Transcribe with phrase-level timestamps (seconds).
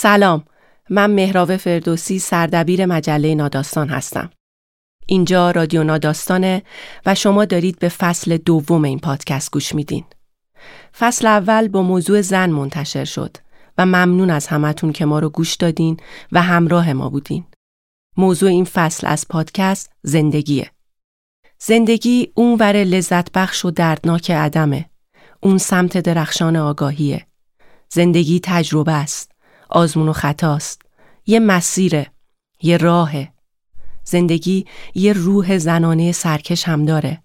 [0.00, 0.44] سلام
[0.90, 4.30] من مهراوه فردوسی سردبیر مجله ناداستان هستم.
[5.06, 6.62] اینجا رادیو ناداستانه
[7.06, 10.04] و شما دارید به فصل دوم این پادکست گوش میدین.
[10.98, 13.36] فصل اول با موضوع زن منتشر شد
[13.78, 15.96] و ممنون از همتون که ما رو گوش دادین
[16.32, 17.44] و همراه ما بودین.
[18.16, 20.70] موضوع این فصل از پادکست زندگیه.
[21.58, 24.90] زندگی اون ور لذت بخش و دردناک عدمه.
[25.40, 27.26] اون سمت درخشان آگاهیه.
[27.88, 29.37] زندگی تجربه است.
[29.68, 30.82] آزمون و خطاست.
[31.26, 32.06] یه مسیره
[32.62, 33.32] یه راهه.
[34.04, 37.22] زندگی یه روح زنانه سرکش هم داره.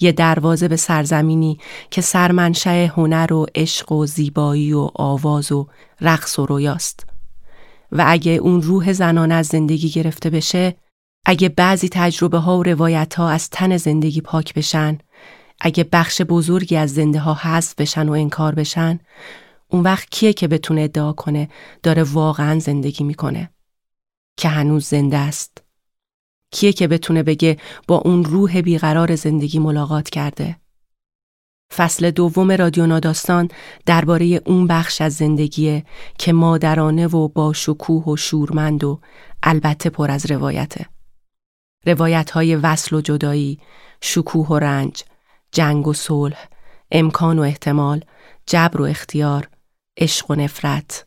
[0.00, 1.58] یه دروازه به سرزمینی
[1.90, 5.66] که سرمنشه هنر و عشق و زیبایی و آواز و
[6.00, 7.06] رقص و رویاست.
[7.92, 10.76] و اگه اون روح زنانه از زندگی گرفته بشه
[11.26, 14.98] اگه بعضی تجربه ها و روایت ها از تن زندگی پاک بشن
[15.60, 19.00] اگه بخش بزرگی از زنده ها حذف بشن و انکار بشن
[19.68, 21.48] اون وقت کیه که بتونه ادعا کنه
[21.82, 23.50] داره واقعا زندگی می‌کنه؟
[24.36, 25.62] که هنوز زنده است.
[26.50, 27.56] کیه که بتونه بگه
[27.88, 30.56] با اون روح بیقرار زندگی ملاقات کرده؟
[31.74, 33.48] فصل دوم رادیو ناداستان
[33.86, 35.84] درباره اون بخش از زندگیه
[36.18, 39.00] که مادرانه و با شکوه و شورمند و
[39.42, 40.86] البته پر از روایته.
[41.86, 43.60] روایت های وصل و جدایی،
[44.00, 45.04] شکوه و رنج،
[45.52, 46.48] جنگ و صلح،
[46.90, 48.04] امکان و احتمال،
[48.46, 49.48] جبر و اختیار،
[49.96, 51.06] عشق و نفرت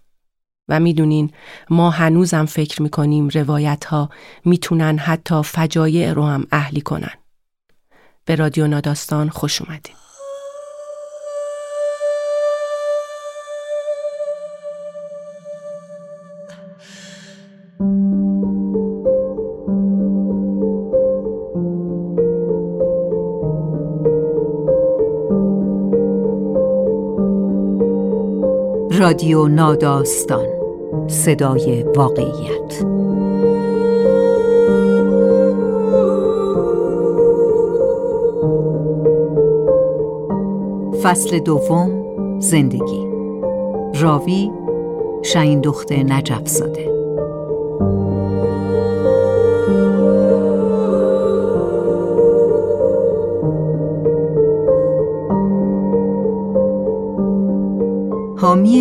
[0.67, 1.31] و می‌دونین
[1.69, 4.09] ما هنوزم فکر می‌کنیم روایت ها
[4.45, 7.13] می‌تونن حتی فجایع رو هم اهلی کنن.
[8.25, 9.95] به رادیو ناداستان خوش اومدین.
[28.99, 30.45] رادیو ناداستان.
[31.07, 32.73] صدای واقعیت.
[41.03, 41.91] فصل دوم
[42.39, 43.07] زندگی.
[43.99, 44.51] راوی
[45.23, 46.88] شاین دخت نجف زاده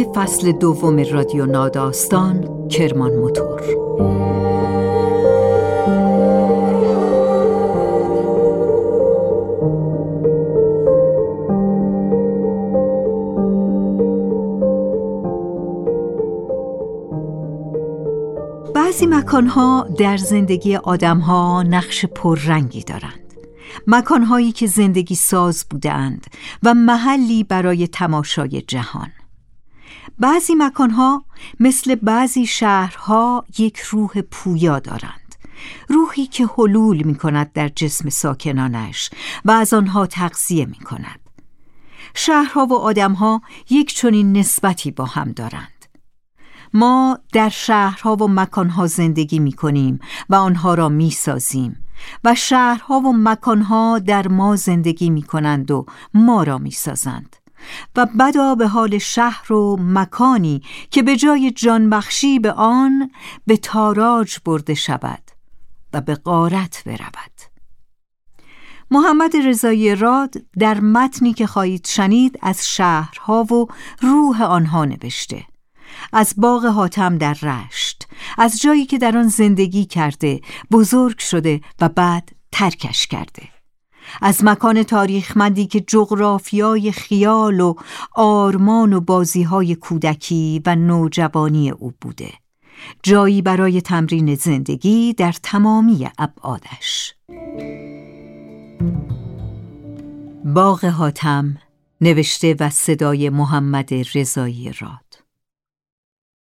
[0.05, 3.63] فصل دوم رادیو ناداستان کرمان موتور.
[18.75, 23.35] بعضی مکانها در زندگی آدمها نقش پررنگی دارند.
[23.87, 26.27] مکانهایی که زندگی ساز بودند
[26.63, 29.11] و محلی برای تماشای جهان.
[30.21, 31.25] بعضی مکانها
[31.61, 35.35] مثل بعضی شهرها یک روح پویا دارند.
[35.89, 39.11] روحی که حلول می کند در جسم ساکنانش
[39.45, 41.21] و از آنها تغذیه می کند
[42.15, 45.87] شهرها و آدمها یک چنین نسبتی با هم دارند.
[46.75, 51.85] ما در شهرها و مکانها زندگی می کنیم و آنها را می سازیم
[52.25, 57.37] و شهرها و مکانها در ما زندگی می کنند و ما را می سازند
[57.97, 63.11] و بدا به حال شهر و مکانی که به جای جانبخشی به آن
[63.47, 65.23] به تاراج برده شود
[65.93, 67.33] و به غارت برود.
[68.91, 73.67] محمد رضایی راد در متنی که خواهید شنید از شهرها و
[74.01, 75.45] روح آنها نوشته.
[76.13, 78.09] از باغ حاتم در رشت
[78.39, 80.41] از جایی که در آن زندگی کرده
[80.71, 83.58] بزرگ شده و بعد ترکش کرده.
[84.23, 87.75] از مکان تاریخمندی که جغرافیای خیال و
[88.15, 92.31] آرمان و بازیهای کودکی و نوجوانی او بوده.
[93.03, 97.15] جایی برای تمرین زندگی در تمامی ابعادش.
[100.45, 101.57] باغ حاتم
[102.01, 105.09] نوشته و صدای محمد رضایی راد.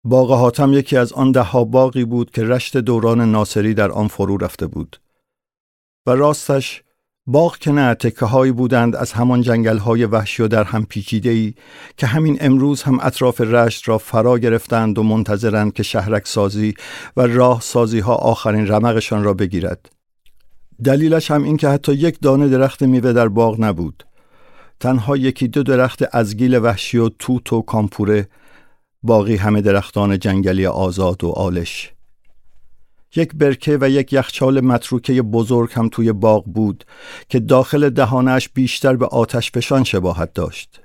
[0.04, 4.36] باغ حاتم یکی از آن ده باغی بود که رشت دوران ناصری در آن فرو
[4.36, 5.00] رفته بود
[6.06, 6.82] و راستش
[7.26, 11.54] باغ که نه تکه بودند از همان جنگل های وحشی و در هم پیچیده ای
[11.96, 16.74] که همین امروز هم اطراف رشت را فرا گرفتند و منتظرند که شهرک سازی
[17.16, 19.92] و راه سازی ها آخرین رمقشان را بگیرد.
[20.84, 24.06] دلیلش هم این که حتی یک دانه درخت میوه در باغ نبود.
[24.80, 28.28] تنها یکی دو درخت ازگیل وحشی و توت و کامپوره
[29.02, 31.91] باقی همه درختان جنگلی آزاد و آلش.
[33.16, 36.84] یک برکه و یک یخچال متروکه بزرگ هم توی باغ بود
[37.28, 40.80] که داخل دهانش بیشتر به آتش فشان شباهت داشت.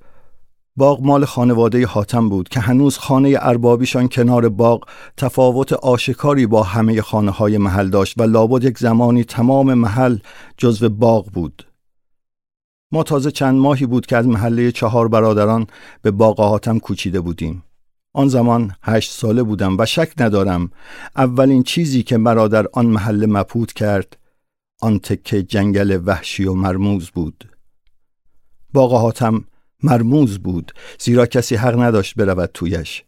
[0.78, 4.84] باغ مال خانواده حاتم بود که هنوز خانه اربابیشان کنار باغ
[5.18, 10.18] تفاوت آشکاری با همه خانه های محل داشت و لابد یک زمانی تمام محل
[10.58, 11.68] جزو باغ بود.
[12.92, 15.68] ما تازه چند ماهی بود که از محله چهار برادران
[16.02, 17.64] به باغ حاتم کوچیده بودیم.
[18.18, 20.72] آن زمان هشت ساله بودم و شک ندارم
[21.16, 24.18] اولین چیزی که مرا در آن محله مپود کرد
[24.82, 27.50] آن تکه جنگل وحشی و مرموز بود.
[28.74, 29.44] باغ حاتم
[29.84, 33.04] مرموز بود زیرا کسی حق نداشت برود تویش.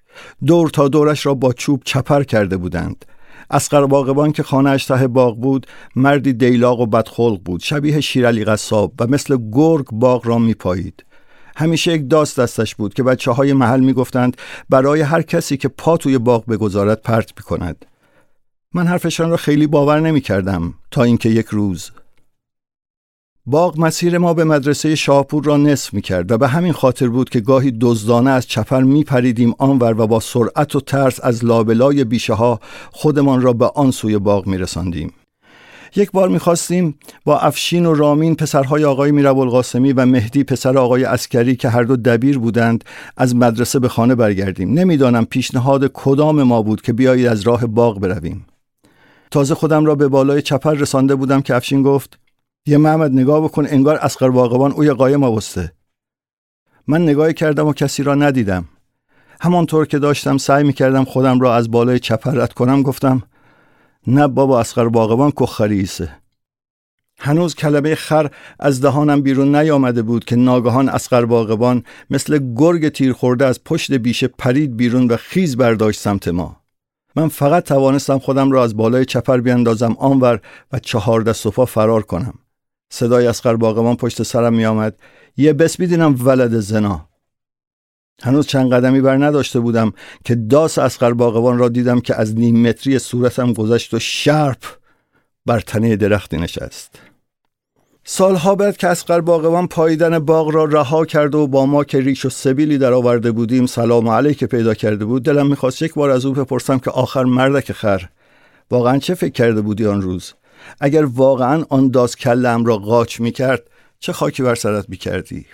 [0.45, 3.05] دور تا دورش را با چوب چپر کرده بودند.
[3.50, 8.94] اسقر باغبان که خانهاش ته باغ بود مردی دیلاق و بدخلق بود شبیه شیرالی قصاب
[9.00, 11.03] و مثل گرگ باغ را میپایید.
[11.59, 14.38] همیشه یک داست دستش بود که بچه های محل می‌گفتند
[14.69, 17.85] برای هر کسی که پا توی باغ بگذارد پرت می‌کند
[18.73, 21.91] من حرفشان را خیلی باور نمی کردم تا اینکه یک روز
[23.45, 27.29] باغ مسیر ما به مدرسه شاهپور را نصف می کرد و به همین خاطر بود
[27.29, 32.03] که گاهی دزدانه از چپر می پریدیم آنور و با سرعت و ترس از لابلای
[32.03, 32.59] بیشه ها
[32.91, 35.13] خودمان را به آن سوی باغ می رساندیم.
[35.95, 41.56] یک بار می‌خواستیم با افشین و رامین پسرهای آقای میرابالقاسمی و مهدی پسر آقای اسکری
[41.56, 42.83] که هر دو دبیر بودند
[43.18, 44.74] از مدرسه به خانه برگردیم.
[44.74, 48.45] نمی‌دانم پیشنهاد کدام ما بود که بیایید از راه باغ برویم.
[49.31, 52.19] تازه خودم را به بالای چپر رسانده بودم که افشین گفت
[52.65, 55.71] یه محمد نگاه بکن انگار اسقر باغبان اوی قایم آوسته
[56.88, 58.65] من نگاه کردم و کسی را ندیدم.
[59.41, 63.24] همانطور که داشتم سعی می کردم خودم را از بالای چپر رد کنم گفتم
[64.07, 66.19] نه بابا اسقر باغبان کخریسه
[67.19, 73.13] هنوز کلمه خر از دهانم بیرون نیامده بود که ناگهان اسقر باغبان مثل گرگ تیر
[73.13, 76.60] خورده از پشت بیشه پرید بیرون و خیز برداشت سمت ما.
[77.16, 80.40] من فقط توانستم خودم را از بالای چپر بیاندازم آنور
[80.72, 82.34] و چهار دست فرار کنم.
[82.92, 84.96] صدای اسقر باغمان پشت سرم می آمد
[85.38, 87.08] یه بس بیدینم ولد زنا.
[88.21, 89.94] هنوز چند قدمی بر نداشته بودم
[90.25, 94.63] که داس اسقر باغبان را دیدم که از نیم متری صورتم گذشت و شرپ
[95.45, 97.00] بر تنه درختی نشست
[98.04, 102.25] سالها بعد که اسقر باغبان پاییدن باغ را رها کرد و با ما که ریش
[102.25, 106.25] و سبیلی در آورده بودیم سلام علیک پیدا کرده بود دلم می‌خواست یک بار از
[106.25, 108.01] او بپرسم که آخر مردک خر
[108.72, 110.33] واقعا چه فکر کرده بودی آن روز
[110.80, 113.63] اگر واقعا آن داس کلم را قاچ می کرد
[114.00, 115.45] چه خاکی بر سرت می کردی؟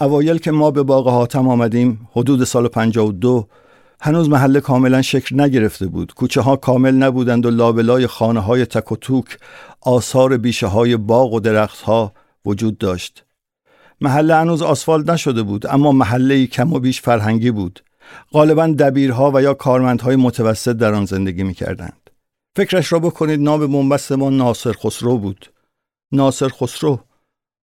[0.00, 3.48] اوایل که ما به باغ حاتم آمدیم حدود سال 52
[4.00, 6.14] هنوز محله کاملا شکل نگرفته بود.
[6.14, 9.38] کوچه ها کامل نبودند و لابلای خانه های تک و توک
[9.80, 12.12] آثار بیشه های باغ و درخت ها
[12.46, 13.24] وجود داشت.
[14.00, 17.80] محله هنوز آسفالت نشده بود اما محله کم و بیش فرهنگی بود.
[18.32, 22.10] غالبا دبیرها و یا کارمندهای متوسط در آن زندگی می کردند.
[22.56, 25.52] فکرش را بکنید نام بنبست ما ناصر خسرو بود.
[26.12, 27.00] ناصر خسرو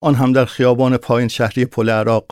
[0.07, 2.25] آن هم در خیابان پایین شهری پل عراق.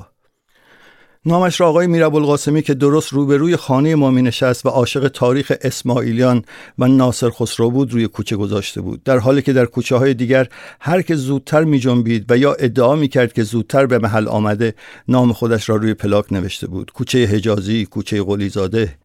[1.26, 6.46] نامش را آقای میرابالقاسمی که درست روبروی خانه ما می نشست و عاشق تاریخ اسماعیلیان
[6.80, 9.04] و ناصر خسرو بود روی کوچه گذاشته بود.
[9.04, 10.48] در حالی که در کوچه های دیگر
[10.80, 14.74] هر که زودتر می جنبید و یا ادعا می کرد که زودتر به محل آمده
[15.08, 16.92] نام خودش را روی پلاک نوشته بود.
[16.92, 19.05] کوچه حجازی کوچه قلیزاده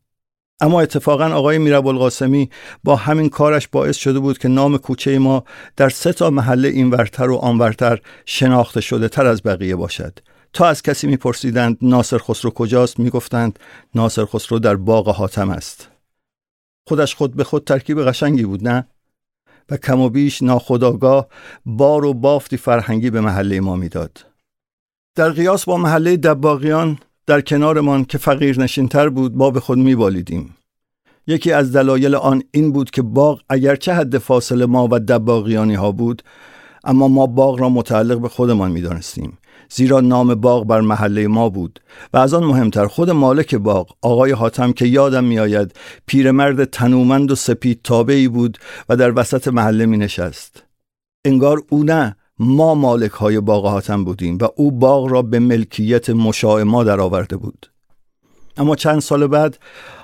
[0.60, 2.50] اما اتفاقا آقای میرابالقاسمی
[2.84, 5.44] با همین کارش باعث شده بود که نام کوچه ما
[5.76, 10.18] در سه تا محله اینورتر و آنورتر شناخته شده تر از بقیه باشد.
[10.52, 13.58] تا از کسی میپرسیدند ناصر خسرو کجاست می‌گفتند
[13.94, 15.88] ناصر خسرو در باغ حاتم است.
[16.88, 18.86] خودش خود به خود ترکیب قشنگی بود نه؟
[19.70, 21.28] و کم و بیش ناخداگاه
[21.66, 24.26] بار و بافتی فرهنگی به محله ما می‌داد.
[25.14, 26.98] در قیاس با محله دباغیان
[27.30, 30.56] در کنارمان که فقیر نشینتر بود ما به خود میبالیدیم.
[31.26, 35.92] یکی از دلایل آن این بود که باغ اگرچه حد فاصله ما و دباغیانی ها
[35.92, 36.22] بود
[36.84, 39.38] اما ما باغ را متعلق به خودمان می‌دانستیم.
[39.70, 41.80] زیرا نام باغ بر محله ما بود
[42.12, 45.72] و از آن مهمتر خود مالک باغ آقای حاتم که یادم میآید
[46.06, 48.58] پیرمرد تنومند و سپید تابعی بود
[48.88, 50.62] و در وسط محله می نشست
[51.24, 56.10] انگار او نه ما مالک های باغ حاتم بودیم و او باغ را به ملکیت
[56.10, 57.70] مشاع ما درآورده بود.
[58.56, 59.58] اما چند سال بعد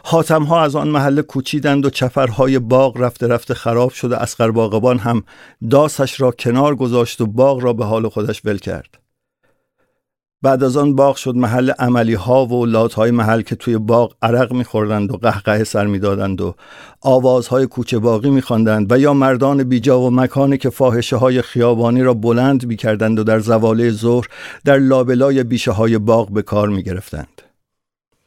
[0.05, 4.51] حاتم ها از آن محله کوچیدند و چفرهای باغ رفته رفته خراب شد و اسقر
[4.51, 5.23] باغبان هم
[5.71, 9.06] داسش را کنار گذاشت و باغ را به حال خودش ول کرد.
[10.47, 14.13] بعد از آن باغ شد محل عملی ها و لات های محل که توی باغ
[14.23, 16.55] عرق میخوردند و قهقه سر می‌دادند و
[17.01, 22.15] آوازهای کوچه باقی میخواندند و یا مردان بیجا و مکانی که فاحشه های خیابانی را
[22.15, 24.27] بلند می‌کردند و در زواله ظهر
[24.65, 27.43] در لابلای بیشه های باغ به کار می‌گرفتند.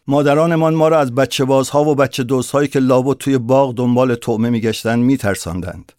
[0.07, 4.49] مادرانمان ما را از بچه بازها و بچه دوستهایی که لابد توی باغ دنبال طعمه
[4.49, 5.91] میگشتند میترساندند.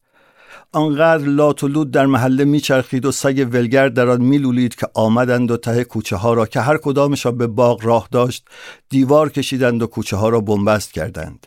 [0.73, 5.51] آنقدر لات و لود در محله میچرخید و سگ ولگرد در آن میلولید که آمدند
[5.51, 8.49] و ته کوچه ها را که هر کدامشان به باغ راه داشت
[8.89, 11.47] دیوار کشیدند و کوچه ها را بنبست کردند.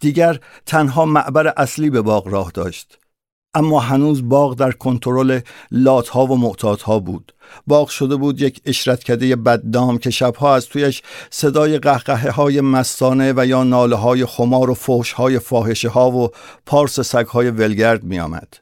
[0.00, 2.98] دیگر تنها معبر اصلی به باغ راه داشت.
[3.54, 5.40] اما هنوز باغ در کنترل
[5.70, 7.34] لات ها و معتاد ها بود
[7.66, 13.46] باغ شده بود یک اشرتکده بددام که شبها از تویش صدای قهقه های مستانه و
[13.46, 16.28] یا ناله های خمار و فوش های فاحشه ها و
[16.66, 18.56] پارس سگ های ولگرد می آمد.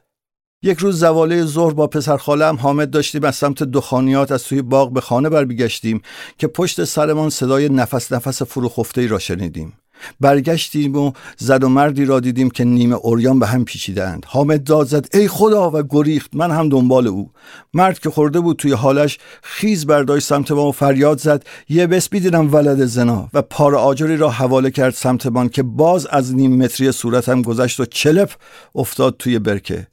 [0.63, 4.93] یک روز زواله ظهر با پسر خالم حامد داشتیم از سمت دخانیات از توی باغ
[4.93, 6.01] به خانه برمیگشتیم
[6.37, 9.73] که پشت سرمان صدای نفس نفس فروخفته ای را شنیدیم.
[10.19, 14.25] برگشتیم و زد و مردی را دیدیم که نیمه اوریان به هم پیچیدند.
[14.27, 15.71] حامد داد زد ای خدا!
[15.73, 16.35] و گریخت.
[16.35, 17.31] من هم دنبال او.
[17.73, 22.09] مرد که خورده بود توی حالش خیز برداشت سمت ما و فریاد زد یه بس
[22.09, 23.29] بیدیدم ولد زنا.
[23.33, 27.79] و پار آجری را حواله کرد سمت من که باز از نیم متری صورتم گذشت
[27.79, 28.31] و چلپ
[28.75, 29.87] افتاد توی برکه.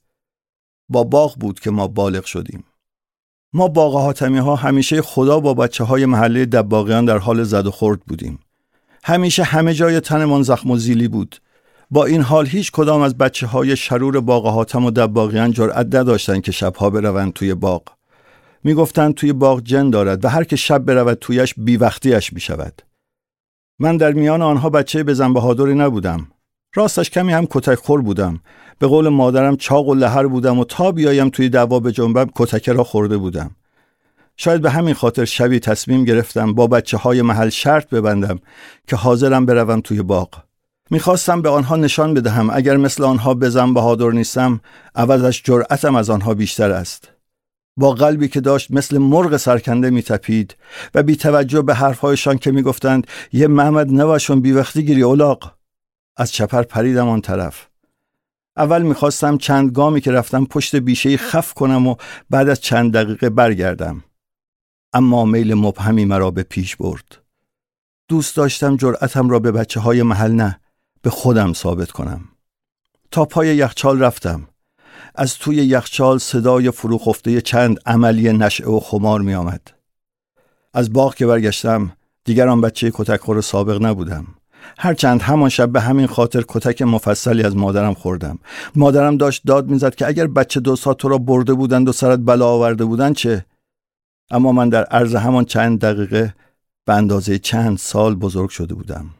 [0.89, 2.65] با باغ بود که ما بالغ شدیم.
[3.53, 7.71] ما باغ حاتمی ها همیشه خدا با بچه های محله دباغیان در حال زد و
[7.71, 8.39] خورد بودیم.
[9.09, 11.37] همیشه همه جای تنمان زخم و زیلی بود
[11.91, 16.43] با این حال هیچ کدام از بچه های شرور باغ حاتم و دباغیان جرأت نداشتند
[16.43, 17.83] که شبها بروند توی باغ
[18.65, 22.83] می‌گفتند توی باغ جن دارد و هر که شب برود تویش بیوقتیش می شود.
[23.79, 26.29] من در میان آنها بچه بزن بهادری نبودم.
[26.75, 28.41] راستش کمی هم کتک خور بودم.
[28.79, 32.69] به قول مادرم چاق و لهر بودم و تا بیایم توی دعوا به جنبم کتک
[32.69, 33.51] را خورده بودم.
[34.41, 38.39] شاید به همین خاطر شبی تصمیم گرفتم با بچه های محل شرط ببندم
[38.87, 40.29] که حاضرم بروم توی باغ.
[40.91, 44.61] می‌خواستم به آنها نشان بدهم اگر مثل آنها بزن بهادر نیستم
[44.95, 47.09] عوضش جرأتم از آنها بیشتر است.
[47.77, 50.57] با قلبی که داشت مثل مرغ سرکنده میتپید
[50.95, 55.55] و بی توجه به حرفهایشان که می‌گفتند یه محمد نواشون بی وقتی گیری اولاق
[56.17, 57.67] از چپر پریدم آن طرف
[58.57, 61.95] اول می‌خواستم چند گامی که رفتم پشت بیشه خف کنم و
[62.31, 64.05] بعد از چند دقیقه برگردم
[64.93, 67.19] اما میل مبهمی مرا به پیش برد.
[68.09, 70.61] دوست داشتم جرأتم را به بچه های محل نه
[71.03, 72.21] به خودم ثابت کنم.
[73.11, 74.49] تا پای یخچال رفتم.
[75.15, 79.61] از توی یخچال صدای فروخفته چند عملی نشعه و خمار می آمد.
[80.75, 81.93] از باغ که برگشتم
[82.25, 84.27] دیگر آن بچه کتک خور سابق نبودم.
[84.79, 88.39] هرچند همان شب به همین خاطر کتک مفصلی از مادرم خوردم.
[88.75, 92.47] مادرم داشت داد می‌زد که اگر بچه دو تو را برده بودند و سرت بلا
[92.47, 93.45] آورده بودند چه؟
[94.31, 96.35] اما من در عرض همان چند دقیقه
[96.87, 99.11] به اندازه چند سال بزرگ شده بودم.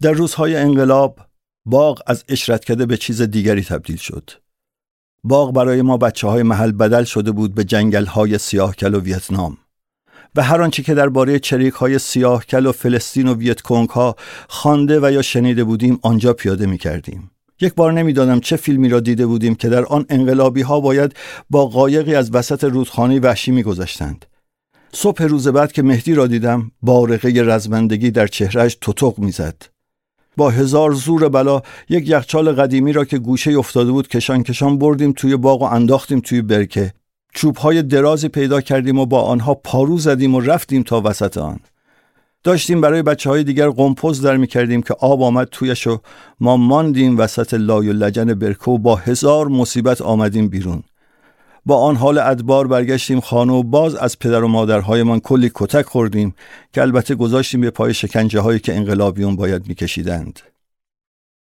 [0.00, 1.20] در روزهای انقلاب
[1.66, 4.30] باغ از اشرتکده به چیز دیگری تبدیل شد.
[5.24, 9.58] باغ برای ما بچه های محل بدل شده بود به جنگل های سیاهکل و ویتنام.
[10.34, 14.16] و هر آنچه که درباره چریک های سیاهکل و فلسطین و ویتکونگ ها
[14.48, 17.30] خوانده و یا شنیده بودیم آنجا پیاده می کردیم.
[17.62, 21.14] یک بار نمی‌دانم چه فیلمی را دیده بودیم که در آن انقلابی ها باید
[21.50, 24.26] با قایقی از وسط رودخانه وحشی میگذشتند.
[24.92, 29.62] صبح روز بعد که مهدی را دیدم بارقه رزمندگی در چهرهش توتق می‌زد.
[30.36, 35.12] با هزار زور بلا یک یخچال قدیمی را که گوشه افتاده بود کشان کشان بردیم
[35.12, 36.92] توی باغ و انداختیم توی برکه.
[37.34, 41.60] چوبهای درازی پیدا کردیم و با آنها پارو زدیم و رفتیم تا وسط آن.
[42.44, 45.98] داشتیم برای بچه های دیگر قمپوز در می کردیم که آب آمد تویش و
[46.40, 50.82] ما ماندیم وسط لای و لجن برکه و با هزار مصیبت آمدیم بیرون
[51.66, 56.34] با آن حال ادبار برگشتیم خانه و باز از پدر و مادرهایمان کلی کتک خوردیم
[56.72, 60.40] که البته گذاشتیم به پای شکنجه هایی که انقلابیون باید میکشیدند.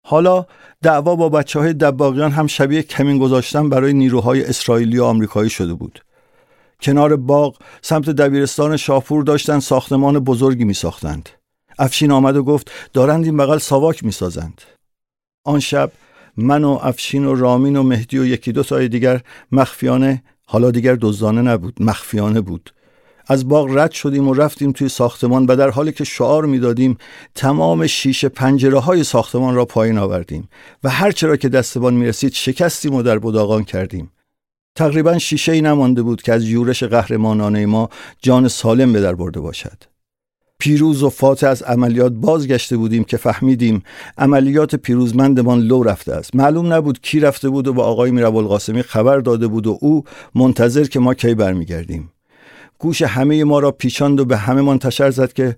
[0.06, 0.46] حالا
[0.82, 5.74] دعوا با بچه های دباغیان هم شبیه کمین گذاشتن برای نیروهای اسرائیلی و آمریکایی شده
[5.74, 6.02] بود.
[6.82, 11.30] کنار باغ سمت دبیرستان شاپور داشتن ساختمان بزرگی می ساختند.
[11.80, 14.62] افشین آمد و گفت دارند این بغل ساواک می سازند.
[15.44, 15.92] آن شب
[16.38, 19.22] من و افشین و رامین و مهدی و یکی دو تای دیگر
[19.52, 22.74] مخفیانه حالا دیگر دزدانه نبود مخفیانه بود
[23.28, 26.98] از باغ رد شدیم و رفتیم توی ساختمان و در حالی که شعار می‌دادیم
[27.36, 30.50] تمام شیشه پنجره های ساختمان را پایین آوردیم
[30.84, 34.12] و هر چرا که دستبان می رسید شکستیم و در بداغان کردیم
[34.76, 37.90] تقریبا شیشه ای نمانده بود که از یورش قهرمانانه ما
[38.22, 39.84] جان سالم به در برده باشد.
[40.60, 43.84] پیروز و فاتح از عملیات بازگشته بودیم که فهمیدیم
[44.18, 46.36] عملیات پیروزمندمان لو رفته است.
[46.36, 50.04] معلوم نبود کی رفته بود و با آقای میراب القاسمی خبر داده بود و او
[50.36, 52.12] منتظر که ما کی برمیگردیم.
[52.80, 55.56] گوش همه ما را پیچاند و به همه منتشر زد که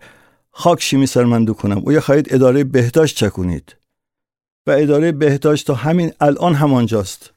[0.52, 1.78] خاک شیمی سرمندو کنم.
[1.78, 3.76] او خواهید اداره بهداشت چکونید؟
[4.68, 7.34] و اداره بهداشت تا همین الان همانجاست.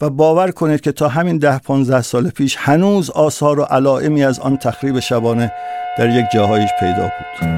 [0.00, 4.38] و باور کنید که تا همین ده 15 سال پیش هنوز آثار و علائمی از
[4.38, 5.52] آن تخریب شبانه
[5.98, 7.48] در یک جاهایش پیدا بود.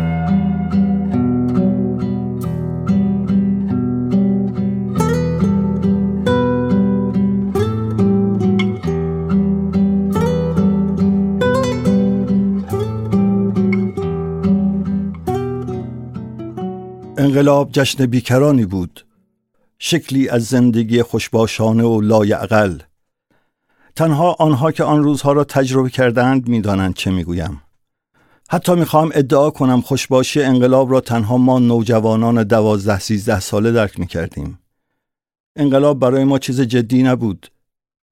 [17.19, 19.05] انقلاب جشن بیکرانی بود.
[19.85, 22.79] شکلی از زندگی خوشباشانه و لایعقل.
[23.97, 27.63] تنها آنها که آن روزها را تجربه کردند می‌دانند چه می‌گویم.
[28.51, 34.59] حتی می‌خواهم ادعا کنم خوشباشی انقلاب را تنها ما نوجوانان دوازده سیزده ساله درک می‌کردیم.
[35.57, 37.51] انقلاب برای ما چیز جدی نبود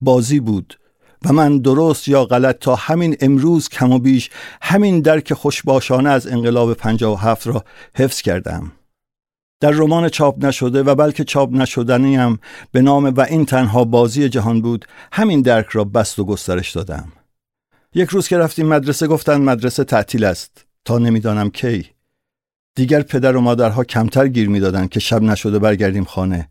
[0.00, 0.78] بازی بود
[1.24, 4.30] و من درست یا غلط تا همین امروز کم و بیش
[4.62, 8.72] همین درک خوشباشانه از انقلاب 57 را حفظ کردم
[9.60, 12.38] در رمان چاپ نشده و بلکه چاپ نشدنی هم
[12.72, 17.12] به نام و این تنها بازی جهان بود همین درک را بست و گسترش دادم.
[17.94, 20.64] یک روز که رفتیم مدرسه گفتند مدرسه تعطیل است.
[20.84, 21.86] تا نمی‌دانم کی.
[22.74, 26.48] دیگر پدر و مادرها کمتر گیر می‌دادند که شب نشده برگردیم خانه.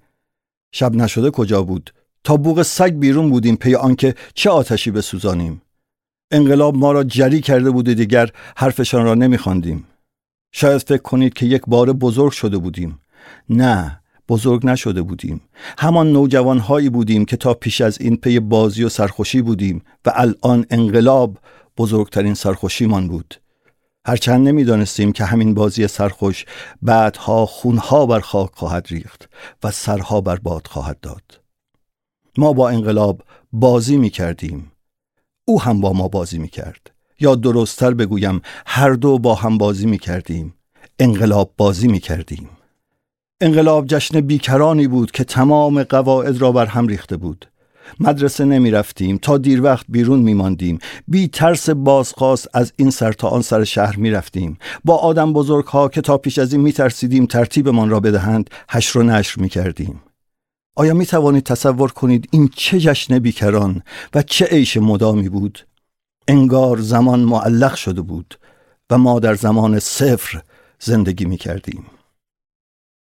[0.72, 5.62] شب نشده کجا بود؟ تا بوغ سگ بیرون بودیم پی آنکه چه آتشی بسوزانیم.
[6.32, 9.86] انقلاب ما را جری کرده بود دیگر حرفشان را نمیخواندیم.
[10.52, 13.00] شاید فکر کنید که یک بار بزرگ شده بودیم.
[13.50, 15.42] نه بزرگ نشده بودیم.
[15.78, 20.66] همان نوجوانهایی بودیم که تا پیش از این پی بازی و سرخوشی بودیم و الان
[20.70, 21.38] انقلاب
[21.78, 23.36] بزرگترین سرخوشیمان بود.
[24.06, 26.46] هرچند نمی‌دانستیم که همین بازی سرخوش
[26.82, 29.30] بعدها خونها بر خاک خواهد ریخت
[29.64, 31.42] و سرها بر باد خواهد داد.
[32.38, 34.72] ما با انقلاب بازی می کردیم
[35.46, 39.86] او هم با ما بازی می کرد یا درستتر بگویم هر دو با هم بازی
[39.86, 40.54] می کردیم
[41.00, 42.50] انقلاب بازی می کردیم
[43.42, 47.46] انقلاب جشن بیکرانی بود که تمام قواعد را بر هم ریخته بود.
[48.00, 53.12] مدرسه نمی رفتیم تا دیر وقت بیرون می ماندیم بی ترس بازخواست از این سر
[53.12, 56.62] تا آن سر شهر می رفتیم با آدم بزرگ ها که تا پیش از این
[56.62, 60.02] می ترسیدیم ترتیبمان را بدهند حشر و نشر می کردیم
[60.76, 63.84] آیا می توانید تصور کنید این چه جشن بیکران
[64.16, 65.69] و چه عیش مدامی بود؟
[66.30, 68.40] انگار زمان معلق شده بود
[68.90, 70.42] و ما در زمان صفر
[70.80, 71.86] زندگی می کردیم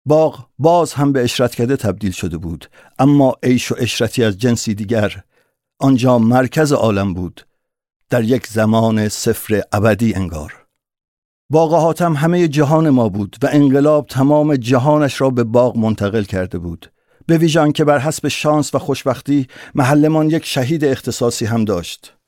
[0.05, 5.23] باغ باز هم به اشرتکده تبدیل شده بود اما عیش و اشرتی از جنسی دیگر
[5.79, 7.47] آنجا مرکز عالم بود
[8.09, 10.65] در یک زمان صفر ابدی انگار.
[11.51, 16.57] باغ حاتم همه جهان ما بود و انقلاب تمام جهانش را به باغ منتقل کرده
[16.57, 16.91] بود
[17.25, 22.18] به ویژان که بر حسب شانس و خوشبختی محلمان یک شهید اختصاصی هم داشت.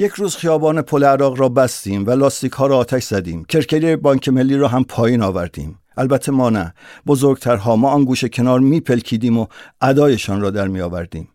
[0.00, 3.44] یک روز خیابان پل عراق را بستیم و لاستیک ها را آتش زدیم.
[3.44, 5.78] کرکری بانک ملی را هم پایین آوردیم.
[5.96, 6.74] البته ما نه.
[7.06, 9.46] بزرگترها ما آن گوشه کنار میپلکیدیم و
[9.80, 11.28] ادایشان را در می آوردیم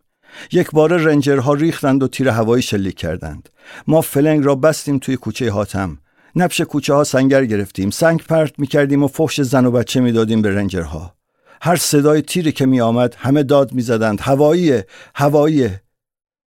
[0.52, 3.48] یک بار رنجرها ریختند و تیر هوایی شلیک کردند.
[3.86, 5.98] ما فلنگ را بستیم توی کوچه هاتم
[6.36, 7.90] نبش کوچه ها سنگر گرفتیم.
[7.90, 11.14] سنگ پرت می کردیم و فحش زن و بچه می دادیم به رنجرها.
[11.62, 14.82] هر صدای تیری که می آمد همه داد می زدند هوایی
[15.14, 15.70] هوایی.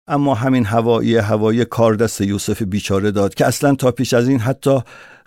[0.09, 4.81] اما همین هوایی هوایی کاردست یوسف بیچاره داد که اصلا تا پیش از این حتی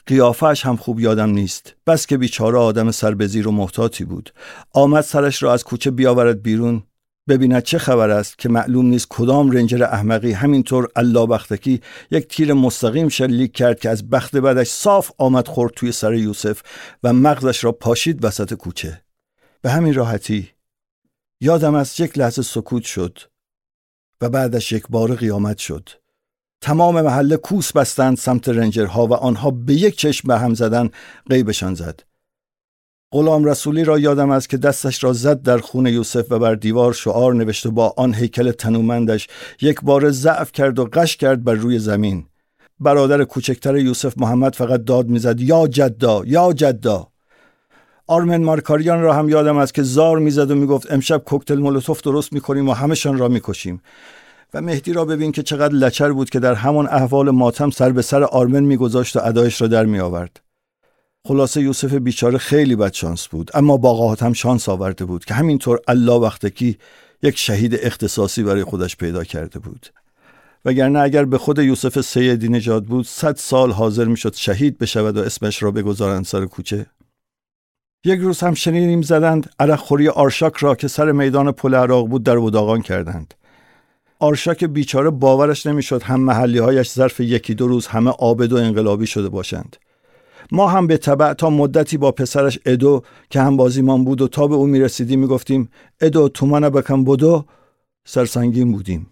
[0.06, 1.76] قیافش هم خوب یادم نیست.
[1.88, 4.34] بس که بیچاره آدم سربزیر و محتاطی بود.
[4.74, 6.84] آمد سرش را از کوچه بیاورد بیرون.
[7.30, 12.54] ببیند چه خبر است که معلوم نیست کدام رنجر احمقی همینطور الله بختکی یک تیر
[12.54, 16.62] مستقیم شلیک کرد که از بخت بعدش صاف آمد خورد توی سر یوسف
[17.04, 19.02] و مغزش را پاشید وسط کوچه.
[19.62, 20.50] به همین راحتی
[21.42, 23.20] یادم از یک لحظه سکوت شد.
[24.22, 25.90] و بعدش یک بار قیامت شد.
[26.62, 30.90] تمام محله کوس بستند سمت رنجرها و آنها به یک چشم به هم زدن
[31.30, 32.04] غیبشان زد.
[33.12, 36.94] غلام رسولی را یادم است که دستش را زد در خون یوسف و بر دیوار
[36.94, 39.28] شعار نوشته با آن هیکل تنومندش
[39.62, 42.26] یک بار ضعف کرد و قش کرد بر روی زمین.
[42.80, 47.08] برادر کوچکتر یوسف محمد فقط داد می‌زد یا جدا یا جدا.
[48.08, 52.34] آرمن مارکاریان را هم یادم است که زار می‌زد و می‌گفت امشب کوکتل مولوتوف درست
[52.34, 53.82] می‌کنیم و همشان را می‌کشیم.
[54.54, 58.02] و مهدی را ببین که چقدر لچر بود که در همان احوال ماتم سر به
[58.02, 60.40] سر آرمن میگذاشت و ادایش را در میآورد.
[61.28, 65.80] خلاصه یوسف بیچاره خیلی بد شانس بود اما با هم شانس آورده بود که همینطور
[65.88, 66.78] الله وقتکی
[67.24, 69.88] یک شهید اختصاصی برای خودش پیدا کرده بود.
[70.66, 75.22] وگرنه اگر به خود یوسف سیدی نجات بود صد سال حاضر می‌شد شهید بشود و
[75.22, 76.86] اسمش را بگذارند سر کوچه.
[78.08, 82.24] یک روز هم شنیدیم زدند عرق خوری آرشاک را که سر میدان پل عراق بود
[82.24, 83.34] در وداغان کردند.
[84.20, 89.08] آرشاک بیچاره باورش نمی‌شد هم محلی هایش ظرف یکی دو روز همه آبد و انقلابی
[89.08, 89.76] شده باشند.
[90.52, 94.48] ما هم به طبع تا مدتی با پسرش ادو که هم بازیمان بود و تا
[94.48, 95.70] به او می‌رسیدیم می‌گفتیم
[96.02, 97.46] ادو تو منو بکن بدو.
[98.06, 99.08] سرسنگین بودیم.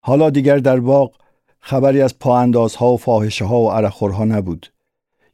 [0.00, 1.12] حالا دیگر در باغ
[1.60, 4.66] خبری از پااندازها و فاحشه ها و عرخورها نبود.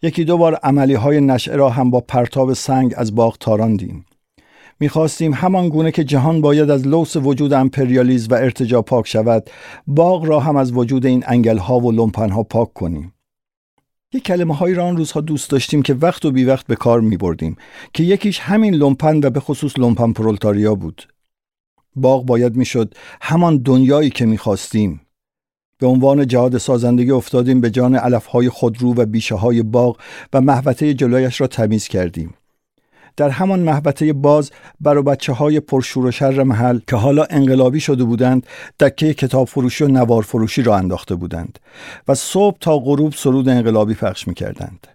[0.03, 4.05] یکی دو بار عملی های نشعه را هم با پرتاب سنگ از باغ تاراندیم
[4.81, 9.51] می‌خواستیم همان گونه که جهان باید از لوس وجود امپریالیز و ارتجا پاک شود
[9.87, 13.13] باغ را هم از وجود این انگل ها و لمپن ها پاک کنیم
[14.15, 17.01] یک کلمه های را آن روزها دوست داشتیم که وقت و بی وقت به کار
[17.01, 17.57] می بردیم
[17.93, 21.09] که یکیش همین لومپن و به خصوص لومپن پرولتاریا بود.
[21.97, 25.01] باغ باید می‌شد همان دنیایی که می خواستیم.
[25.83, 29.97] به عنوان جهاد سازندگی افتادیم به جان علفهای خودرو و بیشه های باغ
[30.33, 32.35] و محوطه جلویش را تمیز کردیم.
[33.17, 38.05] در همان محوطه باز بر بچه های پرشور و شر محل که حالا انقلابی شده
[38.05, 38.47] بودند
[38.81, 41.59] دکه کتاب فروشی و نوار فروشی را انداخته بودند
[42.09, 44.87] و صبح تا غروب سرود انقلابی پخش می کردند.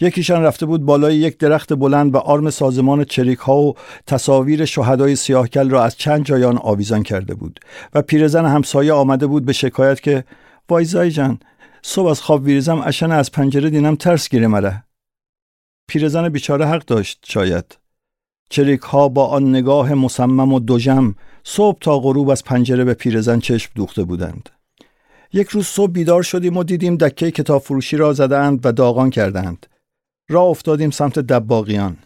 [0.00, 3.74] یکیشان رفته بود بالای یک درخت بلند و آرم سازمان چریک ها و
[4.06, 7.60] تصاویر شهدای سیاهکل را از چند جایان آویزان کرده بود
[7.94, 10.24] و پیرزن همسایه آمده بود به شکایت که
[10.68, 11.38] وای جان
[11.82, 14.84] صبح از خواب ویریزم اشن از پنجره دینم ترس گیره مره
[15.88, 17.78] پیرزن بیچاره حق داشت شاید.
[18.50, 23.40] چریک ها با آن نگاه مصمم و دوژم صبح تا غروب از پنجره به پیرزن
[23.40, 24.48] چشم دوخته بودند.
[25.32, 29.66] یک روز صبح بیدار شدیم و دیدیم دکه کتاب فروشی را زدند و داغان کردند
[30.32, 31.96] راه افتادیم سمت دباغیان.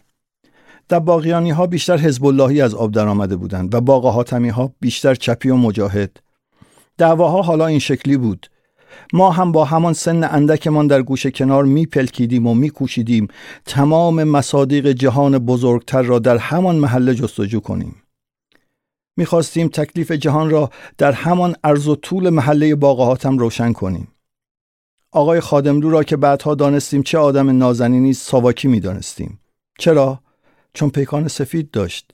[0.89, 5.49] دباغیانی ها بیشتر حزب اللهی از آب درآمده بودند و باغ حاتمی ها بیشتر چپی
[5.49, 6.17] و مجاهد.
[6.97, 8.47] دعواها حالا این شکلی بود.
[9.13, 13.27] ما هم با همان سن اندکمان در گوش کنار میپلکیدیم و میکوشیدیم
[13.65, 17.95] تمام مصادیق جهان بزرگتر را در همان محله جستجو کنیم.
[19.17, 24.07] می‌خواستیم تکلیف جهان را در همان عرض و طول محله باغهاتم روشن کنیم.
[25.11, 29.39] آقای خادملو را که بعدها دانستیم چه آدم نازنینی ساواکی می‌دانستیم.
[29.79, 30.19] چرا؟
[30.73, 32.11] چون پیکان سفید داشت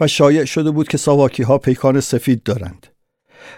[0.00, 2.86] و شایع شده بود که ساواکی ها پیکان سفید دارند.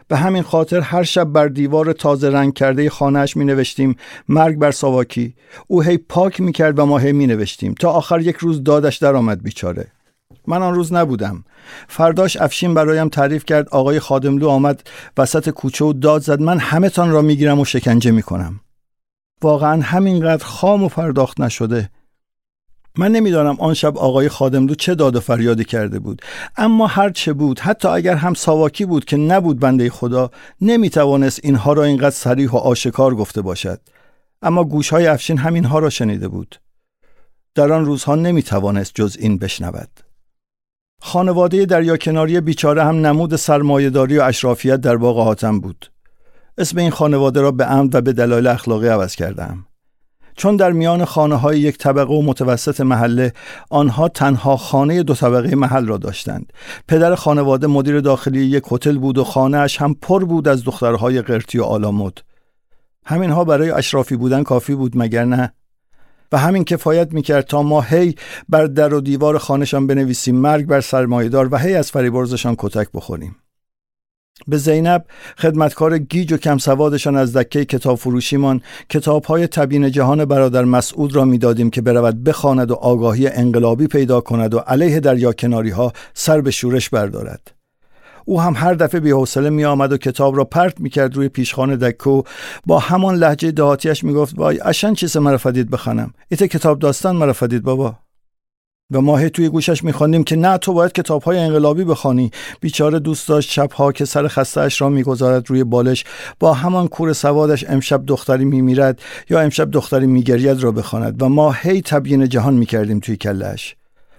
[0.08, 3.96] به همین خاطر هر شب بر دیوار تازه رنگ کرده خانهش می نوشتیم
[4.28, 5.34] مرگ بر ساواکی.
[5.66, 8.96] او هی پاک می کرد و ما هی می نوشتیم تا آخر یک روز دادش
[8.96, 9.86] در آمد بیچاره.
[10.46, 11.44] من آن روز نبودم.
[11.88, 16.88] فرداش افشین برایم تعریف کرد آقای خادملو آمد وسط کوچه و داد زد من همه
[16.88, 18.60] تان را می‌گیرم و شکنجه می‌کنم.
[19.42, 21.90] واقعا همینقدر خام و پرداخت نشده.
[22.98, 26.22] من نمی‌دانم آن شب آقای خادملو چه داد و فریادی کرده بود.
[26.56, 31.72] اما هر چه بود حتی اگر هم ساواکی بود که نبود بنده خدا نمی‌توانست اینها
[31.72, 33.80] را اینقدر صریح و آشکار گفته باشد.
[34.42, 36.60] اما گوشهای افشین همینها را شنیده بود.
[37.54, 40.00] در آن روزها نمی‌توانست جز این بشنود.
[41.00, 45.90] خانواده دریا کناری بیچاره هم نمود سرمایهداری و اشرافیت در باغ حاتم بود.
[46.58, 49.66] اسم این خانواده را به عمد و به دلایل اخلاقی عوض کردم.
[50.36, 53.32] چون در میان خانه های یک طبقه و متوسط محله
[53.70, 56.52] آنها تنها خانه دو طبقه محل را داشتند.
[56.88, 61.58] پدر خانواده مدیر داخلی یک هتل بود و خانهاش هم پر بود از دخترهای قرتی
[61.58, 62.20] و آلامود.
[63.04, 65.52] همینها برای اشرافی بودن کافی بود مگر نه؟
[66.32, 68.14] و همین کفایت می‌کرد تا ما هی
[68.48, 73.36] بر در و دیوار خانهشان بنویسیم مرگ بر سرمایهدار و هی از فریبرزشان کتک بخوریم.
[74.48, 75.04] به زینب
[75.38, 81.16] خدمتکار گیج و کم سوادشان از دکه کتاب فروشیمان کتاب های تبیین جهان برادر مسعود
[81.16, 85.92] را می‌دادیم که برود بخواند و آگاهی انقلابی پیدا کند و علیه دریا کناری ها
[86.14, 87.52] سر به شورش بردارد.
[88.28, 91.28] او هم هر دفعه بی حوصله می آمد و کتاب را پرت می کرد روی
[91.28, 92.22] پیشخان دکو
[92.66, 97.16] با همان لحجه دهاتیش می گفت وای اشن چیز مرا فدید بخوانم؟ ایت کتاب داستان
[97.16, 98.05] مرا فدید بابا.
[98.90, 102.30] و ماه توی گوشش میخواندیم که نه تو باید کتاب های انقلابی بخوانی.
[102.60, 106.04] بیچاره دوست داشت شبها که سر خستهاش را می‌گذارد روی بالش
[106.40, 111.52] با همان کور سوادش امشب دختری میمیرد یا امشب دختری میگرید را بخواند و ما
[111.52, 113.76] هی تبیین جهان می‌کردیم توی کلش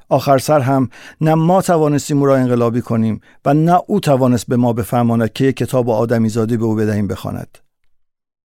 [0.10, 0.90] آخر سر هم
[1.22, 5.46] نه ما توانستیم او را انقلابی کنیم و نه او توانست به ما بفهماند که
[5.46, 7.67] یک کتاب آدمیزادی به او بدهیم بخواند.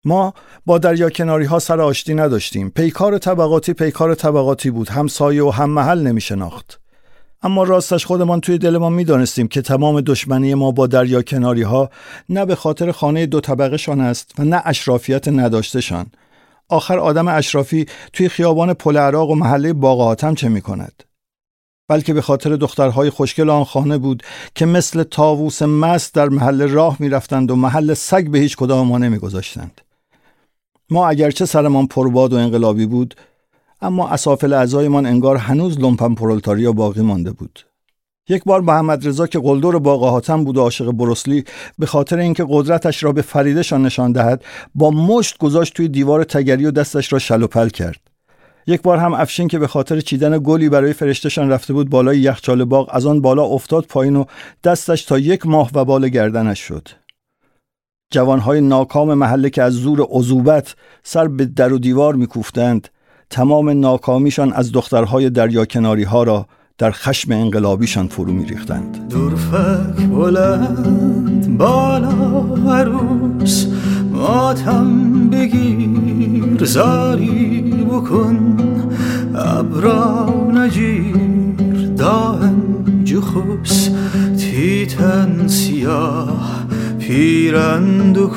[0.05, 0.33] ما
[0.65, 5.49] با دریا کناری ها سر آشتی نداشتیم پیکار طبقاتی پیکار طبقاتی بود هم سایه و
[5.49, 6.79] هم محل نمی شناخت
[7.43, 11.89] اما راستش خودمان توی دلمان می‌دانستیم که تمام دشمنی ما با دریا کناری ها
[12.29, 16.05] نه به خاطر خانه دو طبقه شان است و نه اشرافیت نداشتشان
[16.69, 21.03] آخر آدم اشرافی توی خیابان پل عراق و محله باغاتم چه می کند؟
[21.87, 24.23] بلکه به خاطر دخترهای خوشگل آن خانه بود
[24.55, 28.87] که مثل تاووس مست در محل راه می رفتند و محل سگ به هیچ کدام
[28.87, 29.81] ما نمی گذاشتند.
[30.93, 33.15] ما اگرچه سرمان پرباد و انقلابی بود
[33.81, 37.59] اما اسافل اعضایمان انگار هنوز لومپن پرولتاریا باقی مانده بود.
[38.29, 41.43] یک بار محمد رضا که قلدر باغ حاتم بود و عاشق بروسلی
[41.79, 44.43] به خاطر اینکه قدرتش را به فریدشان نشان دهد
[44.75, 47.99] با مشت گذاشت توی دیوار تگری و دستش را شلوپل کرد.
[48.67, 52.63] یک بار هم افشین که به خاطر چیدن گلی برای فرشتشان رفته بود بالای یخچال
[52.65, 54.25] باغ از آن بالا افتاد پایین و
[54.63, 57.02] دستش تا یک ماه و بال گردنش شد.
[58.13, 62.87] جوانهای ناکام محله که از زور عذوبت سر به در و دیوار میکوفتند
[63.29, 66.45] تمام ناکامیشان از دخترهای دریا کناری ها را
[66.77, 69.07] در خشم انقلابیشان فرو میریختند.
[69.09, 73.67] دورفک بلند بالا عروس
[74.11, 78.57] ماتم بگیر زاری بکن
[79.35, 83.89] ابرا نجیر دائم جخوس
[84.37, 86.63] تیتن سیاه
[87.07, 88.29] پیرند و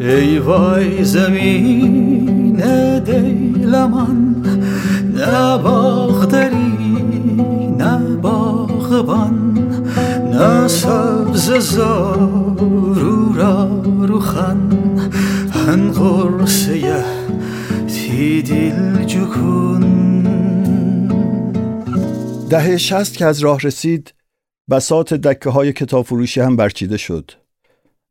[0.00, 2.56] ای وای زمین
[3.00, 4.36] دیلمان
[5.14, 6.72] نه باغ داری
[7.78, 9.58] نه باغبان
[10.32, 14.58] نه سبز زارو را روخن
[15.50, 17.04] هن قرصه
[17.86, 19.84] تی دل جکن
[22.50, 24.17] دهه شست که از راه رسید
[24.70, 27.30] بسات دکه های کتاب فروشی هم برچیده شد.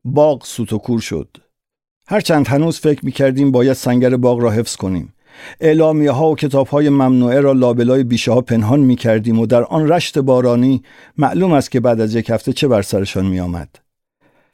[0.06, 1.38] باغ سوت و کور شد.
[2.08, 5.14] هرچند هنوز فکر می کردیم باید سنگر باغ را حفظ کنیم.
[5.62, 9.64] اعلامیه ها و کتاب های ممنوعه را لابلای بیشه ها پنهان می کردیم و در
[9.64, 10.84] آن رشت بارانی
[11.18, 13.70] معلوم است که بعد از یک هفته چه بر سرشان می آمد.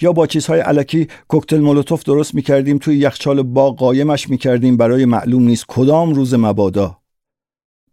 [0.01, 4.77] یا با چیزهای علکی کوکتل مولوتوف درست می کردیم توی یخچال باغ قایمش می کردیم
[4.77, 7.02] برای معلوم نیست کدام روز مبادا.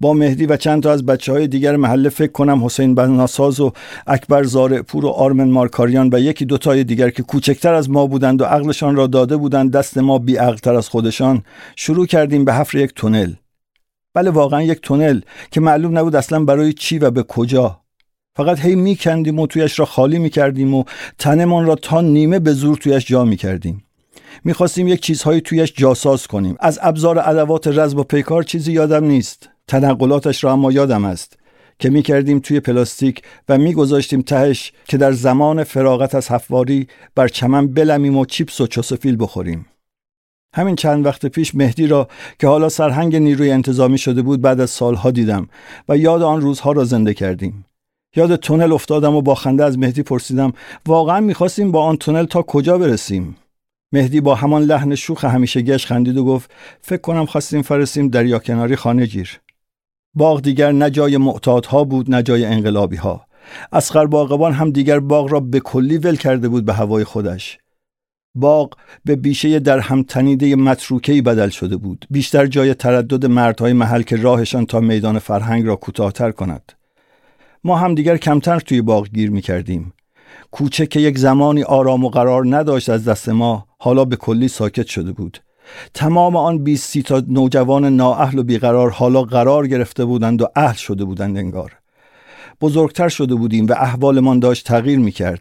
[0.01, 3.61] با مهدی و چند تا از بچه های دیگر محله فکر کنم حسین بن ناساز
[3.61, 3.73] و
[4.07, 8.45] اکبر زارعپور و آرمن مارکاریان و یکی دوتای دیگر که کوچکتر از ما بودند و
[8.45, 11.43] عقلشان را داده بودند دست ما بی تر از خودشان.
[11.77, 13.33] شروع کردیم به حفر یک تونل.
[14.15, 17.81] بله واقعا یک تونل که معلوم نبود اصلا برای چی و به کجا.
[18.37, 20.85] فقط هی میکندیم و تویش را خالی می‌کردیم و
[21.19, 23.85] تنمان را تا نیمه به زور تویش جا می‌کردیم.
[24.45, 26.57] می‌خواستیم یک چیزهایی تویش جاساز کنیم.
[26.61, 29.49] از ابزار ادوات رزم و پیکار چیزی یادم نیست.
[29.71, 31.39] تنقلاتش را اما یادم است
[31.79, 36.87] که می کردیم توی پلاستیک و می گذاشتیم تهش که در زمان فراغت از حفواری
[37.15, 39.67] بر چمن بلمیم و چیپس و چوسفیل بخوریم.
[40.55, 44.71] همین چند وقت پیش مهدی را که حالا سرهنگ نیروی انتظامی شده بود بعد از
[44.71, 45.49] سالها دیدم
[45.89, 47.65] و یاد آن روزها را زنده کردیم.
[48.17, 50.53] یاد تونل افتادم و با خنده از مهدی پرسیدم
[50.87, 53.37] واقعا می‌خواستیم با آن تونل تا کجا برسیم؟
[53.93, 58.39] مهدی با همان لحن شوخ همیشه گش خندید و گفت فکر کنم خواستیم فرستیم دریا
[58.39, 59.41] کناری خانه گیر.
[60.15, 63.27] باغ دیگر نه جای معتادها بود نه جای انقلابی ها
[63.73, 67.59] اسخر باغبان هم دیگر باغ را به کلی ول کرده بود به هوای خودش.
[68.35, 72.07] باغ به بیشه در هم تنیده متروکهی بدل شده بود.
[72.11, 76.73] بیشتر جای تردد مردهای محل که راهشان تا میدان فرهنگ را کوتاهتر کند.
[77.65, 79.93] ما هم دیگر کمتر توی باغ گیر می کردیم
[80.51, 84.87] کوچه که یک زمانی آرام و قرار نداشت از دست ما حالا به کلی ساکت
[84.87, 85.39] شده بود.
[85.95, 91.05] تمام آن 20 تا نوجوان نااهل و بیقرار حالا قرار گرفته بودند و اهل شده
[91.05, 91.81] بودند انگار
[92.61, 95.41] بزرگتر شده بودیم و احوالمان داشت تغییر می کرد.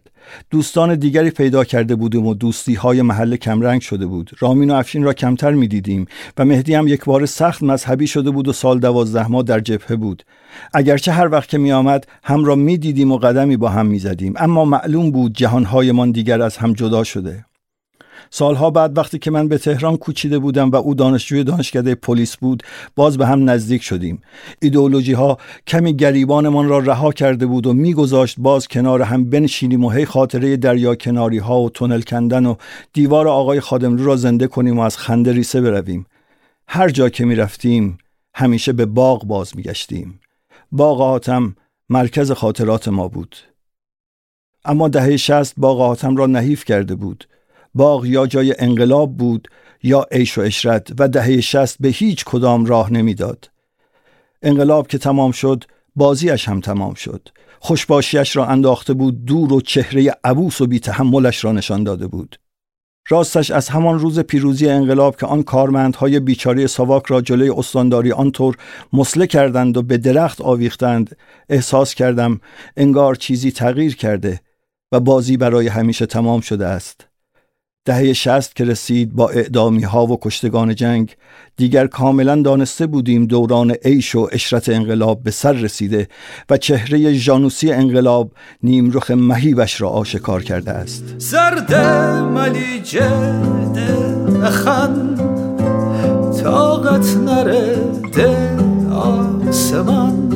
[0.52, 4.32] دوستان دیگری پیدا کرده بودیم و دوستی های محل کمرنگ شده بود.
[4.40, 6.06] رامین و افشین را کمتر می دیدیم
[6.38, 9.96] و مهدی هم یک بار سخت مذهبی شده بود و سال دوازده ماه در جبهه
[9.96, 10.24] بود.
[10.74, 14.00] اگرچه هر وقت که می آمد هم را می دیدیم و قدمی با هم می
[14.00, 14.34] زدیم.
[14.38, 17.46] اما معلوم بود جهانهایمان دیگر از هم جدا شده.
[18.30, 22.64] سالها بعد وقتی که من به تهران کوچیده بودم و او دانشجوی دانشکده پلیس بود
[22.96, 24.22] باز به هم نزدیک شدیم.
[24.62, 29.90] ایدئولوژی ها کمی گریبانمان را رها کرده بود و میگذاشت باز کنار هم بنشینیم و
[29.90, 32.56] هی خاطره دریا کناری ها و تونل کندن و
[32.94, 36.06] دیوار آقای خادملو را زنده کنیم و از خنده ریسه برویم.
[36.68, 37.98] هر جا که می رفتیم
[38.34, 40.20] همیشه به باغ باز می گشتیم
[40.72, 41.56] باغ آتم
[41.90, 43.36] مرکز خاطرات ما بود.
[44.66, 47.28] اما دهه شست باغ آتم را نحیف کرده بود.
[47.74, 49.48] باغ یا جای انقلاب بود
[49.84, 53.50] یا عیش و اشرت و دهه شست به هیچ کدام راه نمی‌داد.
[54.42, 55.64] انقلاب که تمام شد
[55.96, 57.30] بازیش هم تمام شد.
[57.60, 62.40] خوشباشیش را انداخته بود دور و چهره عبوس و بی تحملش را نشان داده بود.
[63.10, 68.58] راستش از همان روز پیروزی انقلاب که آن کارمندهای بیچاره ساواک را جلوی استانداری آنطور
[68.94, 71.18] مسله کردند و به درخت آویختند
[71.50, 72.42] احساس کردم
[72.78, 74.42] انگار چیزی تغییر کرده
[74.92, 77.09] و بازی برای همیشه تمام شده است.
[77.86, 81.16] دهه شست که رسید با اعدامی ها و کشتگان جنگ
[81.58, 86.08] دیگر کاملا دانسته بودیم دوران عیش و اشرت انقلاب به سر رسیده
[86.50, 88.32] و چهره جانوسی انقلاب
[88.64, 91.04] نیمرخ مهیبش را آشکار کرده است.
[91.18, 91.76] زرد
[92.34, 93.80] ملی جد
[94.44, 95.16] اخن
[96.44, 98.58] طاقت نرده
[98.92, 100.30] آسمان.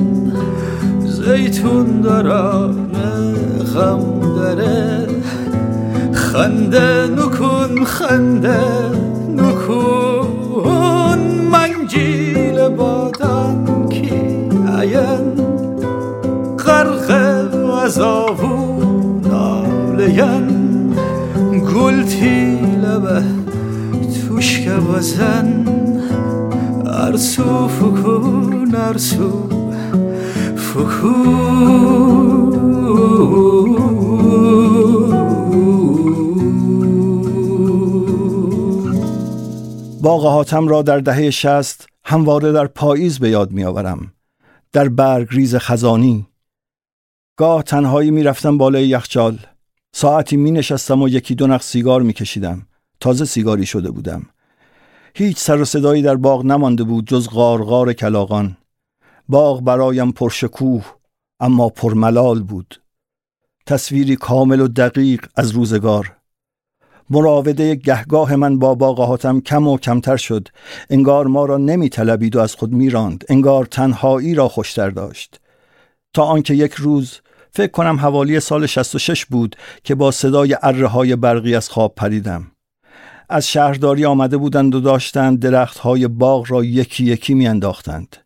[1.05, 2.91] زیتون دارم
[3.75, 5.02] غم داره
[6.33, 8.61] خنده نکن خنده
[9.37, 11.19] نکن.
[11.51, 14.09] منجیل بادن کی
[14.79, 15.27] عین؟
[16.65, 17.11] غرق
[17.83, 18.57] عذابو
[19.29, 20.47] نالین
[21.73, 23.23] گل تیله
[24.27, 25.65] توش که بزن
[26.85, 29.31] ارسو فکون ارسو
[30.55, 31.73] فکون.
[40.03, 44.13] باغ حاتم را در دهه شست همواره در پاییز به یاد میآورم.
[44.71, 46.27] در برگ ریز خزانی.
[47.37, 49.39] گاه تنهایی می‌رفتم بالای یخچال.
[49.93, 52.67] ساعتی می نشستم و یکی دو نخ سیگار می کشیدم
[52.99, 54.25] تازه سیگاری شده بودم.
[55.15, 58.57] هیچ سر و صدایی در باغ نمانده بود جز غارغار کلاغان.
[59.29, 60.85] باغ برایم پرشکوه
[61.39, 62.81] اما پرملال بود.
[63.65, 66.15] تصویری کامل و دقیق از روزگار.
[67.09, 70.47] مراوده گهگاه من با باغ کم و کمتر شد.
[70.89, 73.23] انگار ما را نمی طلبید و از خود میراند.
[73.29, 75.39] انگار تنهایی را خوشتر داشت.
[76.13, 77.19] تا آنکه یک روز
[77.51, 82.47] فکر کنم حوالی سال 66 بود که با صدای اره های برقی از خواب پریدم.
[83.29, 88.17] از شهرداری آمده بودند و داشتند درخت های باغ را یکی یکی میانداختند.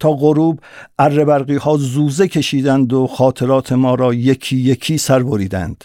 [0.00, 0.60] تا غروب
[0.98, 5.84] اره برقی ها زوزه کشیدند و خاطرات ما را یکی یکی سر بریدند.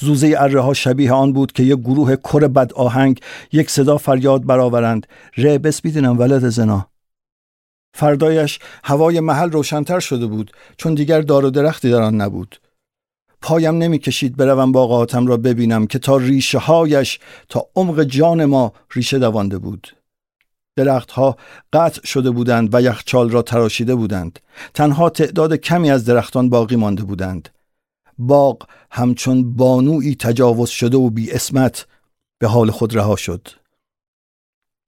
[0.00, 3.20] زوزه اره ها شبیه آن بود که یک گروه کر بد آهنگ
[3.52, 5.06] یک صدا فریاد برآورند.
[5.36, 6.86] ره بس بیدینم ولد زنا.
[7.94, 12.60] فردایش هوای محل روشنتر شده بود چون دیگر دار و درختی در آن نبود.
[13.42, 19.18] پایم نمی‌کشید بروم باغاتم را ببینم که تا ریشه هایش تا عمق جان ما ریشه
[19.18, 19.96] دوانده بود.
[20.76, 21.36] درختها
[21.72, 24.38] قطع شده بودند و یخچال را تراشیده بودند.
[24.74, 27.48] تنها تعداد کمی از درختان باقی مانده بودند.
[28.20, 31.86] باغ همچون بانوی تجاوز شده و بی اسمت
[32.38, 33.48] به حال خود رها شد.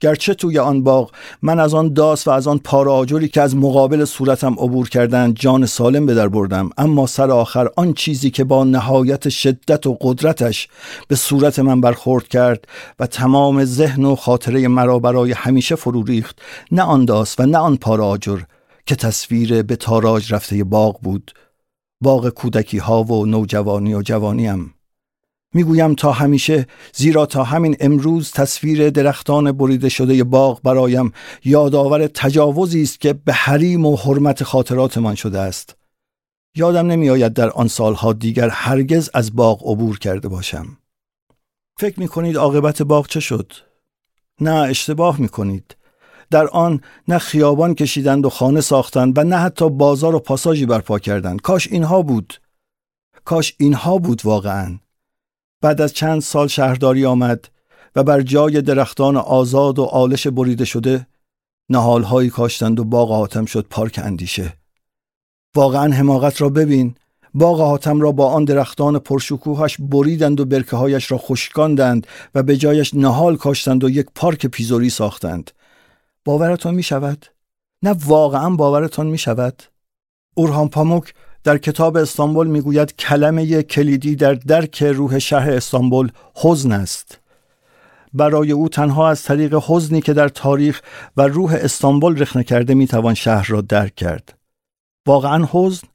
[0.02, 1.10] گرچه توی آن باغ
[1.42, 5.66] من از آن داس و از آن پارآجری که از مقابل صورتم عبور کردند جان
[5.66, 10.68] سالم به در بردم اما سر آخر آن چیزی که با نهایت شدت و قدرتش
[11.08, 12.64] به صورت من برخورد کرد
[12.98, 16.40] و تمام ذهن و خاطره مرا برای همیشه فرو ریخت
[16.72, 18.40] نه آن داس و نه آن پارآجر
[18.86, 21.32] که تصویر به تاراج رفته باغ بود.
[22.02, 24.74] باغ کودکی ها و نوجوانی و جوانیم.
[25.54, 31.12] می‌گویم تا همیشه زیرا تا همین امروز تصویر درختان بریده شده باغ برایم
[31.44, 35.76] یادآور تجاوزی است که به حریم و حرمت خاطراتمان شده است.
[36.56, 40.66] یادم نمیآید در آن سالها دیگر هرگز از باغ عبور کرده باشم.
[41.78, 43.52] فکر می کنید عاقبت باغ چه شد؟
[44.40, 45.76] نه اشتباه می کنید
[46.32, 50.98] در آن نه خیابان کشیدند و خانه ساختند و نه حتی بازار و پاساژی برپا
[50.98, 51.40] کردند.
[51.40, 52.40] کاش اینها بود.
[53.24, 54.78] کاش اینها بود واقعا.
[55.60, 57.48] بعد از چند سال شهرداری آمد
[57.96, 61.06] و بر جای درختان آزاد و آلش بریده شده
[61.70, 64.52] نهالهایی کاشتند و باغ حاتم شد پارک اندیشه.
[65.56, 66.94] واقعا حماقت را ببین.
[67.34, 72.56] باغ حاتم را با آن درختان پرشکوهش بریدند و برکه هایش را خشکاندند و به
[72.56, 75.50] جایش نهال کاشتند و یک پارک پیزوری ساختند.
[76.24, 77.26] باورتان می شود؟
[77.82, 79.62] نه واقعا باورتان می شود؟
[80.34, 87.20] اورهان پاموک در کتاب استانبول می‌گوید کلمه کلیدی در درک روح شهر استانبول حزن است
[88.14, 90.82] برای او تنها از طریق حزنی که در تاریخ
[91.16, 94.38] و روح استانبول رخنه کرده می‌توان شهر را درک کرد
[95.06, 95.86] واقعا حزن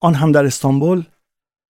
[0.00, 1.04] آن هم در استانبول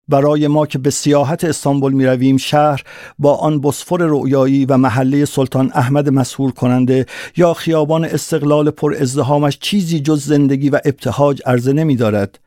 [0.09, 2.83] برای ما که به سیاحت استانبول می رویم شهر
[3.19, 9.59] با آن بسفر رویایی و محله سلطان احمد مسهور کننده یا خیابان استقلال پر ازدهامش
[9.59, 12.39] چیزی جز زندگی و ابتهاج عرضه نمی دارد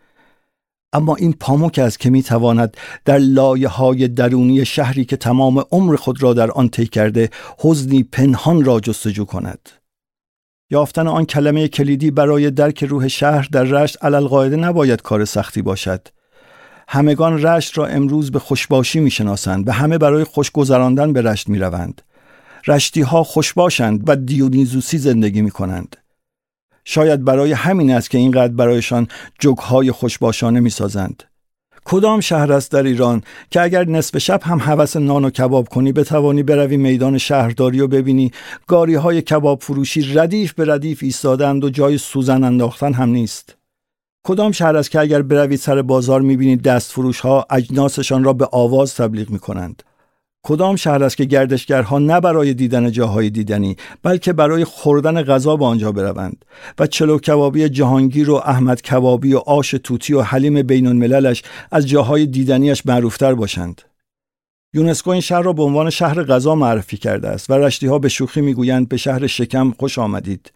[0.94, 5.96] اما این پاموک است که می تواند در لایه های درونی شهری که تمام عمر
[5.96, 9.70] خود را در آن طی کرده حزنی پنهان را جستجو کند.
[10.72, 16.08] یافتن آن کلمه کلیدی برای درک روح شهر در رشت علالقاعده نباید کار سختی باشد.
[16.92, 21.60] همگان رشت را امروز به خوشباشی می‌شناسند و همه برای خوش گذراندن به رشت می
[21.60, 22.02] روند.
[22.68, 25.96] رشتی ها خوشباشند و دیونیزوسی زندگی می کنند.
[26.86, 29.08] شاید برای همین است که اینقدر برایشان
[29.40, 31.24] جگهای خوشباشانه می سازند.
[31.86, 35.92] کدام شهر است در ایران که اگر نصف شب هم حوس نان و کباب کنی
[35.92, 38.32] بتوانی بروی میدان شهرداری و ببینی
[38.68, 43.59] گاری های کباب فروشی ردیف به ردیف ایستادند و جای سوزن انداختن هم نیست
[44.24, 48.48] کدام شهر است که اگر بروید سر بازار می‌بینید دست فروش ها اجناسشان را به
[48.52, 49.84] آواز تبلیغ می کنند
[50.44, 55.66] کدام شهر است که گردشگرها نه برای دیدن جاهای دیدنی بلکه برای خوردن غذا به
[55.66, 56.46] آنجا بروند؟
[56.80, 61.88] و چلو کبابی جهانگیر و احمد کبابی و آش توتی و حلیم بین المللش از
[61.88, 63.82] جاهای دیدنیش معروفتر باشند؟
[64.74, 68.10] یونسکو این شهر را به عنوان شهر غذا معرفی کرده است و رشتی ها به
[68.10, 70.52] شوخی می‌گویند به شهر شکم خوش آمدید.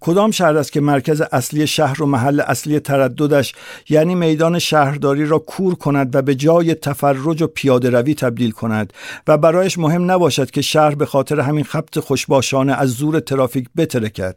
[0.00, 3.54] کدام شهر است که مرکز اصلی شهر و محل اصلی ترددش
[3.88, 8.92] یعنی میدان شهرداری را کور کند و به جای تفرج و پیاده روی تبدیل کند؟
[9.28, 14.36] و برایش مهم نباشد که شهر به خاطر همین خبت خوشباشانه از زور ترافیک بترکد.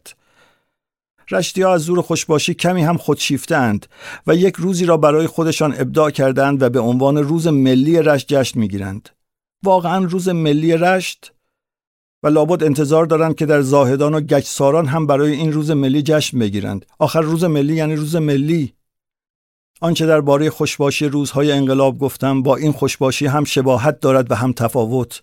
[1.31, 3.85] رشتی ها از زور خوشباشی کمی هم خودشیفتند
[4.27, 8.59] و یک روزی را برای خودشان ابداع کردند و به عنوان روز ملی رشت جشن
[8.59, 9.09] می‌گیرند.
[9.63, 11.33] واقعا روز ملی رشت
[12.23, 16.39] و لابد انتظار دارند که در زاهدان و گچساران هم برای این روز ملی جشن
[16.39, 16.85] بگیرند.
[16.99, 18.73] آخر روز ملی یعنی روز ملی.
[19.81, 24.53] آنچه در باره خوشباشی روزهای انقلاب گفتم با این خوشباشی هم شباهت دارد و هم
[24.53, 25.21] تفاوت.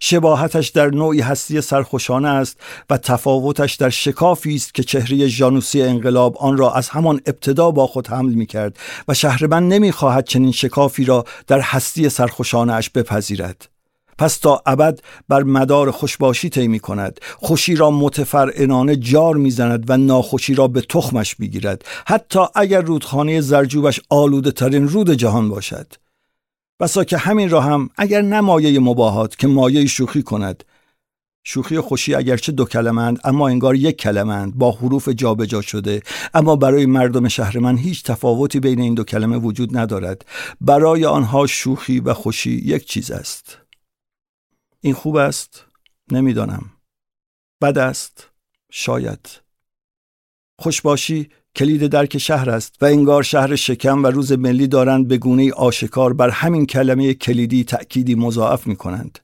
[0.00, 6.36] شباهتش در نوعی هستی سرخوشانه است و تفاوتش در شکافی است که چهره جانوسی انقلاب
[6.38, 8.78] آن را از همان ابتدا با خود حمل می کرد
[9.08, 13.77] و شهرمن نمی خواهد چنین شکافی را در هستی سرخوشانه اش بپذیرد.
[14.18, 17.20] پس تا ابد بر مدار خوشباشی طی می کند.
[17.36, 24.00] خوشی را متفرعنانه جار می‌زند و ناخوشی را به تخمش بگیرد حتی اگر رودخانه زرجوبش
[24.10, 25.92] آلوده ترین رود جهان باشد.
[26.80, 30.64] بسا که همین را هم اگر نمایه مباهات که مایه شوخی کند.
[31.44, 36.02] شوخی و خوشی اگرچه دو کلمند اما انگار یک کلمند با حروف جابجا شده.
[36.34, 40.24] اما برای مردم شهر من هیچ تفاوتی بین این دو کلمه وجود ندارد.
[40.60, 43.67] برای آنها شوخی و خوشی یک چیز است.
[44.80, 45.64] این خوب است
[46.12, 46.70] نمی‌دانم
[47.62, 48.30] بد است
[48.72, 49.40] شاید
[50.58, 55.52] خوشباشی کلید درک شهر است و انگار شهر شکم و روز ملی دارند به گونه
[55.52, 59.18] آشکار بر همین کلمه کلیدی تأکیدی مضاعف می کنند.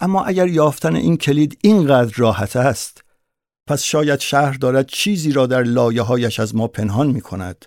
[0.00, 3.04] اما اگر یافتن این کلید اینقدر راحت است
[3.66, 7.66] پس شاید شهر دارد چیزی را در لایه هایش از ما پنهان می کند.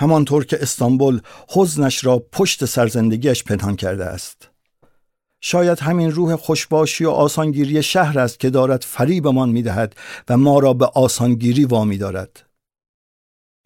[0.00, 4.50] همانطور که استانبول حزنش را پشت سرزندگیش پنهان کرده است.
[5.40, 9.96] شاید همین روح خوشباشی و آسانگیری شهر است که دارد فریبمان می دهد
[10.28, 12.46] و ما را به آسانگیری وامی دارد.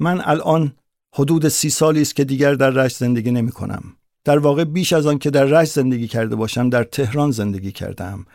[0.01, 0.73] من الان
[1.15, 3.83] حدود سی سالی است که دیگر در رشت زندگی نمی کنم.
[4.25, 8.27] در واقع بیش از آن که در رشت زندگی کرده باشم در تهران زندگی کردم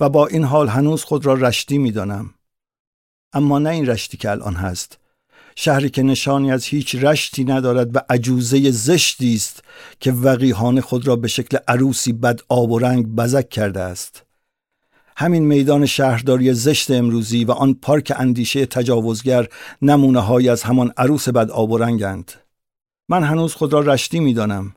[0.00, 2.34] و با این حال هنوز خود را رشتی می دانم.
[3.32, 4.98] اما نه این رشتی که الان هست
[5.56, 9.64] شهری که نشانی از هیچ رشتی ندارد و عجوزه زشتی است
[10.00, 14.22] که وقیحانه خود را به شکل عروسی بد آب و رنگ بزک کرده است.
[15.16, 19.48] همین میدان شهرداری زشت امروزی و آن پارک اندیشه تجاوزگر
[19.82, 22.32] نمونه های از همان عروس بد آب و رنگند.
[23.08, 24.74] من هنوز خود را رشتی می‌دانم.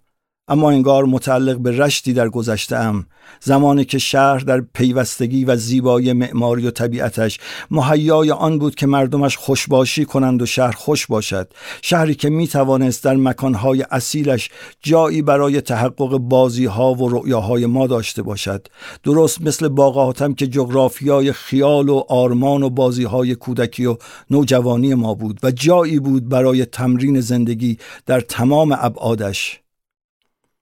[0.48, 3.06] اما انگار متعلق به رشتی در گذشته ام
[3.42, 7.40] زمانی که شهر در پیوستگی و زیبایی معماری و طبیعتش
[7.72, 11.54] مهیای آن بود که مردمش خوشباشی کنند و شهر خوش باشد.
[11.82, 14.50] شهری که می توانست در مکانهای اصیلش
[14.82, 18.68] جایی برای تحقق بازی ها و رؤیاهای ما داشته باشد.
[19.04, 23.98] درست مثل باغاتم که جغرافیای خیال و آرمان و بازی های کودکی و
[24.30, 29.60] نوجوانی ما بود و جایی بود برای تمرین زندگی در تمام ابعادش.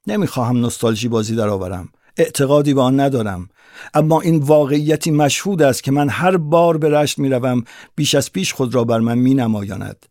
[0.07, 1.89] نمی‌خواهم نستالژی بازی درآورم.
[2.17, 3.49] اعتقادی به آن ندارم.
[3.93, 7.63] اما این واقعیتی مشهود است که من هر بار به رشت می‌روم
[7.95, 10.05] بیش از پیش خود را بر من می نمایاند.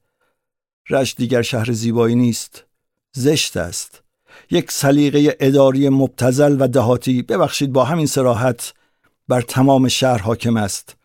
[0.91, 2.65] رشت دیگر شهر زیبایی نیست
[3.13, 4.03] زشت است.
[4.51, 8.75] یک سلیقه اداری مبتزل و دهاتی ببخشید با همین سراحت
[9.29, 10.97] بر تمام شهر حاکم است.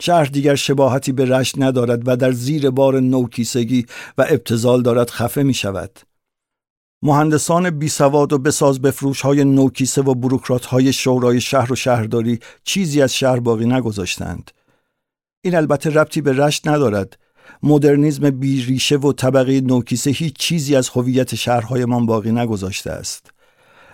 [0.00, 3.86] شهر دیگر شباهتی به رشت ندارد و در زیر بار نوکیسگی
[4.18, 6.00] و ابتزال دارد خفه می شود
[7.02, 12.38] مهندسان بی سواد و بساز بفروش های نوکیسه و بروکرات های شورای شهر و شهرداری
[12.64, 14.50] چیزی از شهر باقی نگذاشتند.
[15.40, 17.18] این البته ربطی به رشت ندارد.
[17.62, 23.30] مدرنیزم بی ریشه و طبقه نوکیسه هیچ چیزی از هویت شهرهایمان باقی نگذاشته است.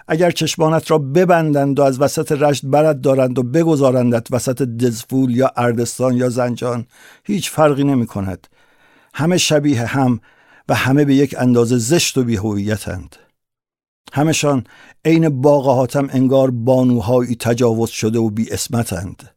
[0.09, 5.51] اگر چشمانت را ببندند و از وسط رشت برد دارند و بگذارندت وسط دزفول یا
[5.57, 6.87] اردستان یا زنجان
[7.25, 8.47] هیچ فرقی نمی کند.
[9.15, 10.21] همه شبیه هم
[10.69, 13.17] و همه به یک اندازه زشت و بیهویتند.
[14.13, 14.65] همشان
[15.05, 19.31] عین باغهاتم انگار بانوهایی تجاوز شده و بی اسمتند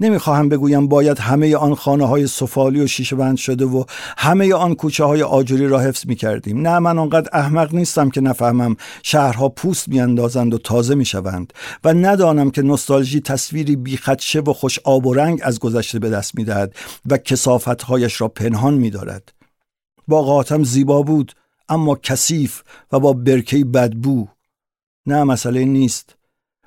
[0.00, 3.84] نمی‌خواهم بگویم باید همه آن خانه های سفالی و شیشه بند شده و
[4.18, 6.68] همه آن کوچه های آجوری را حفظ می کردیم.
[6.68, 11.52] نه من آنقدر احمق نیستم که نفهمم شهرها پوست میاندازند و تازه می شوند
[11.84, 16.38] و ندانم که نستالژی تصویری بیخدشه و خوش آب و رنگ از گذشته به دست
[16.38, 16.74] می دهد
[17.06, 18.90] و کسافتهایش را پنهان می
[20.08, 20.22] دارد.
[20.22, 21.32] باغاتم زیبا بود
[21.68, 24.28] اما کثیف و با برکه بدبو.
[25.06, 26.16] نه مسئله نیست.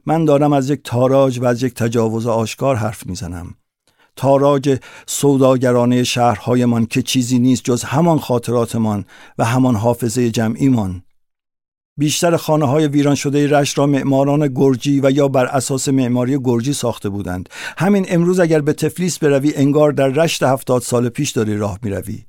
[0.06, 3.56] من دارم از یک تاراج و از یک تجاوز آشکار حرف می‌زنم.
[4.16, 9.06] تاراج سوداگرانه شهرهایمان که چیزی نیست جز همان خاطراتمان
[9.38, 11.02] و همان حافظه جمعیمان.
[11.98, 16.74] بیشتر خانه های ویران شده رشت را معماران گرجی و یا بر اساس معماری گرجی
[16.74, 17.50] ساخته بودند.
[17.78, 22.26] همین امروز اگر به تفلیس بروی انگار در رشت هفتاد سال پیش داری راه می‌روی.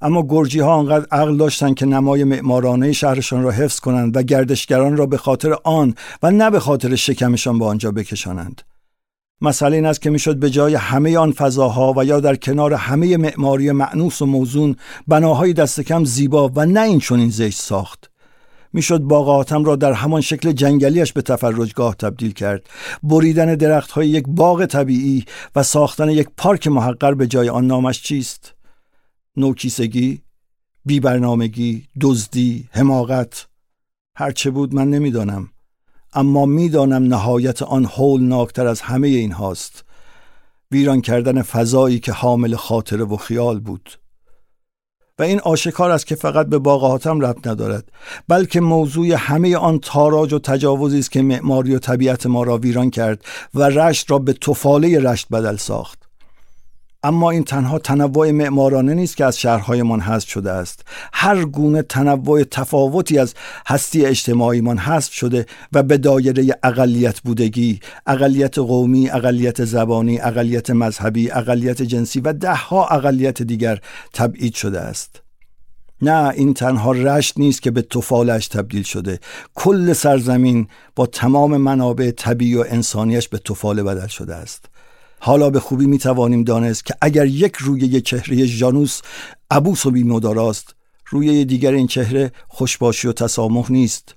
[0.00, 4.96] اما گرجی ها آنقدر عقل داشتند که نمای معمارانه شهرشان را حفظ کنند و گردشگران
[4.96, 8.62] را به خاطر آن و نه به خاطر شکمشان به آنجا بکشانند.
[9.40, 13.16] مسئله این است که می‌شد به جای همه آن فضاها و یا در کنار همه
[13.16, 14.76] معماری معنوس و موزون
[15.08, 18.10] بناهای دست کم زیبا و نه این چنین زشت ساخت.
[18.72, 22.66] می‌شد باغ آتم را در همان شکل جنگلیش به تفرجگاه تبدیل کرد.
[23.02, 25.24] بریدن درخت های یک باغ طبیعی
[25.56, 28.55] و ساختن یک پارک محقر به جای آن نامش چیست؟
[29.36, 30.20] نوکیسگی
[30.84, 33.46] بیبرنامگی دزدی حماقت
[34.16, 35.48] هرچه بود من نمی‌دانم.
[36.12, 39.84] اما می‌دانم نهایت آن هول ناکتر از همه این هاست.
[40.70, 43.90] ویران کردن فضایی که حامل خاطره و خیال بود.
[45.18, 47.92] و این آشکار است که فقط به باغ حاتم ربط ندارد
[48.28, 52.90] بلکه موضوع همه آن تاراج و تجاوزی است که معماری و طبیعت ما را ویران
[52.90, 53.24] کرد
[53.54, 56.05] و رشت را به تفاله رشت بدل ساخت.
[57.02, 60.84] اما این تنها تنوع معمارانه نیست که از شهرهایمان حذف شده است.
[61.12, 63.34] هر گونه تنوع تفاوتی از
[63.66, 71.30] هستی اجتماعیمان حذف شده و به دایره اقلیت بودگی اقلیت قومی اقلیت زبانی اقلیت مذهبی
[71.30, 73.80] اقلیت جنسی و دهها اقلیت دیگر
[74.12, 75.22] تبعید شده است.
[76.02, 79.20] نه این تنها رشت نیست که به توفالش تبدیل شده.
[79.54, 84.64] کل سرزمین با تمام منابع طبیعی و انسانیش به توفاله بدل شده است.
[85.18, 89.00] حالا به خوبی می توانیم دانست که اگر یک روی چهره جانوس
[89.50, 90.74] عبوس و بیمداراست
[91.08, 94.14] روی دیگر این چهره خوشباشی و تسامح نیست.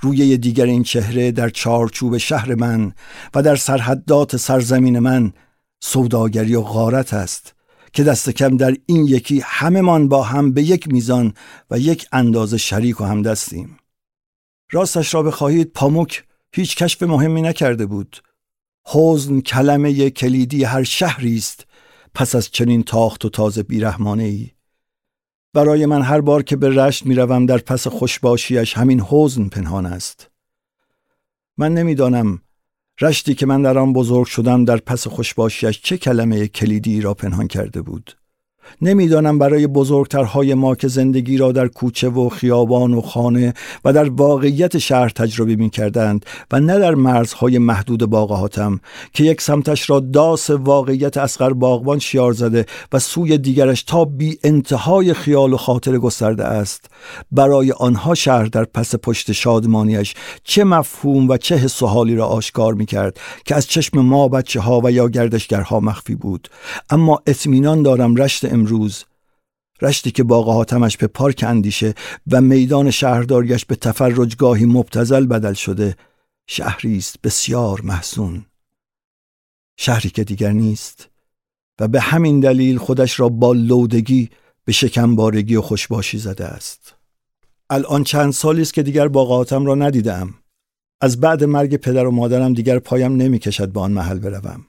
[0.00, 2.92] روی دیگر این چهره در چارچوب شهر من
[3.34, 5.32] و در سرحدات سرزمین من
[5.80, 7.54] سوداگری و غارت است
[7.92, 11.34] که دست کم در این یکی هممان با هم به یک میزان
[11.70, 13.78] و یک اندازه شریک و هم دستیم
[14.72, 18.22] راستش را بخواهید پاموک هیچ کشف مهمی نکرده بود.
[18.90, 21.66] حزن کلمه کلیدی هر شهری است
[22.14, 24.50] پس از چنین تاخت و تازه بیرحمانه ای
[25.54, 30.30] برای من هر بار که به رشت می‌روم در پس خوشباشیش همین حزن پنهان است.
[31.56, 32.42] من نمی‌دانم
[33.00, 37.48] رشتی که من در آن بزرگ شدم در پس خوشباشیش چه کلمه کلیدی را پنهان
[37.48, 38.16] کرده بود.
[38.82, 43.54] نمی‌دانم برای بزرگترهای ما که زندگی را در کوچه و خیابان و خانه
[43.84, 48.80] و در واقعیت شهر تجربه می کردند و نه در مرزهای محدود باغهاتم
[49.12, 54.38] که یک سمتش را داس واقعیت اسقر باغبان شیار زده و سوی دیگرش تا بی
[54.44, 56.90] انتهای خیال و خاطر گسترده است.
[57.32, 60.14] برای آنها شهر در پس پشت شادمانیش
[60.44, 64.28] چه مفهوم و چه حس و حالی را آشکار می کرد که از چشم ما
[64.28, 66.48] بچه ها و یا گردشگرها مخفی بود.
[66.90, 69.04] اما اطمینان دارم رشت امروز.
[69.82, 71.94] رشتی که باغ حاتمش به پارک اندیشه
[72.32, 75.96] و میدان شهرداریش به تفرجگاهی مبتزل بدل شده
[76.46, 78.46] شهری است بسیار محسون
[79.78, 81.08] شهری که دیگر نیست
[81.80, 84.30] و به همین دلیل خودش را با لودگی
[84.64, 86.94] به شکمبارگی و خوشباشی زده است.
[87.70, 90.34] الان چند سالی است که دیگر باغ را ندیدم
[91.00, 94.66] از بعد مرگ پدر و مادرم دیگر پایم نمی‌کشد به آن محل بروم.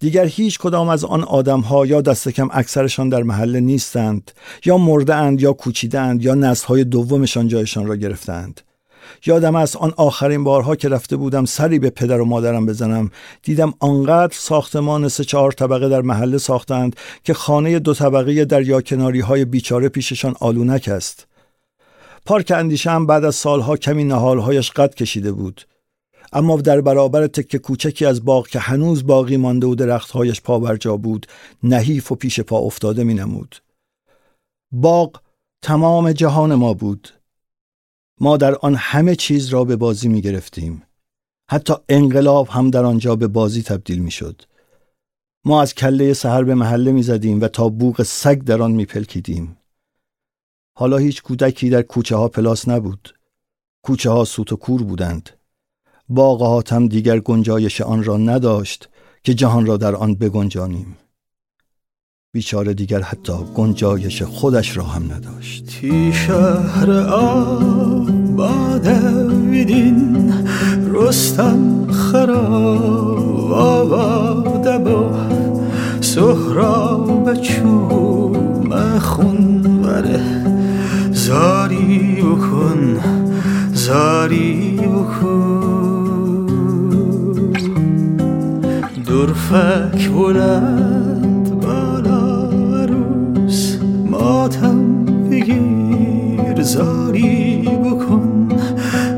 [0.00, 4.30] دیگر هیچ کدام از آن آدم ها یا دست کم اکثرشان در محله نیستند
[4.64, 8.60] یا مرده اند یا کوچیدند یا نسل های دومشان جایشان را گرفتند.
[9.26, 13.10] یادم از آن آخرین بارها که رفته بودم سری به پدر و مادرم بزنم.
[13.42, 19.20] دیدم آنقدر ساختمان سه چهار طبقه در محله ساختند که خانه دو طبقه در کناری
[19.20, 21.26] های بیچاره پیششان آلونک است
[22.26, 25.62] پارک اندیشه هم بعد از سالها کمی نهالهایش قد کشیده بود.
[26.32, 30.96] اما در برابر تکه کوچکی از باغ که هنوز باقی مانده و درختهایش پا جا
[30.96, 31.26] بود
[31.62, 33.56] نحیف و پیش پا افتاده می نمود.
[34.72, 35.20] باغ
[35.62, 37.08] تمام جهان ما بود.
[38.20, 40.82] ما در آن همه چیز را به بازی می گرفتیم
[41.50, 44.42] حتی انقلاب هم در آنجا به بازی تبدیل می شد
[45.44, 48.84] ما از کله سهر به محله می زدیم و تا بوغ سگ در آن می
[48.84, 49.56] پلکیدیم
[50.78, 53.14] حالا هیچ کودکی در کوچه ها پلاس نبود.
[53.82, 55.37] کوچه ها سوت و کور بودند.
[56.08, 58.88] باغ حاتم دیگر گنجایش آن را نداشت
[59.24, 60.96] که جهان را در آن بگنجانیم.
[62.32, 65.66] بیچاره دیگر حتی گنجایش خودش را هم نداشت.
[65.66, 68.86] تی شهر آباد
[69.50, 70.32] ویدین
[70.92, 75.28] رستم خراب آباد با
[76.00, 80.20] سهراب چوم خون بره
[81.12, 83.00] زاری بکن
[83.74, 85.87] زاری بکن.
[89.18, 92.50] درفک بلند بالا
[92.82, 93.76] عروس
[94.10, 98.48] ماتم بگیر زاری بکن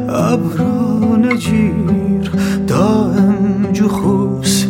[0.08, 2.30] ابران جیر
[2.68, 4.66] دائم جخوس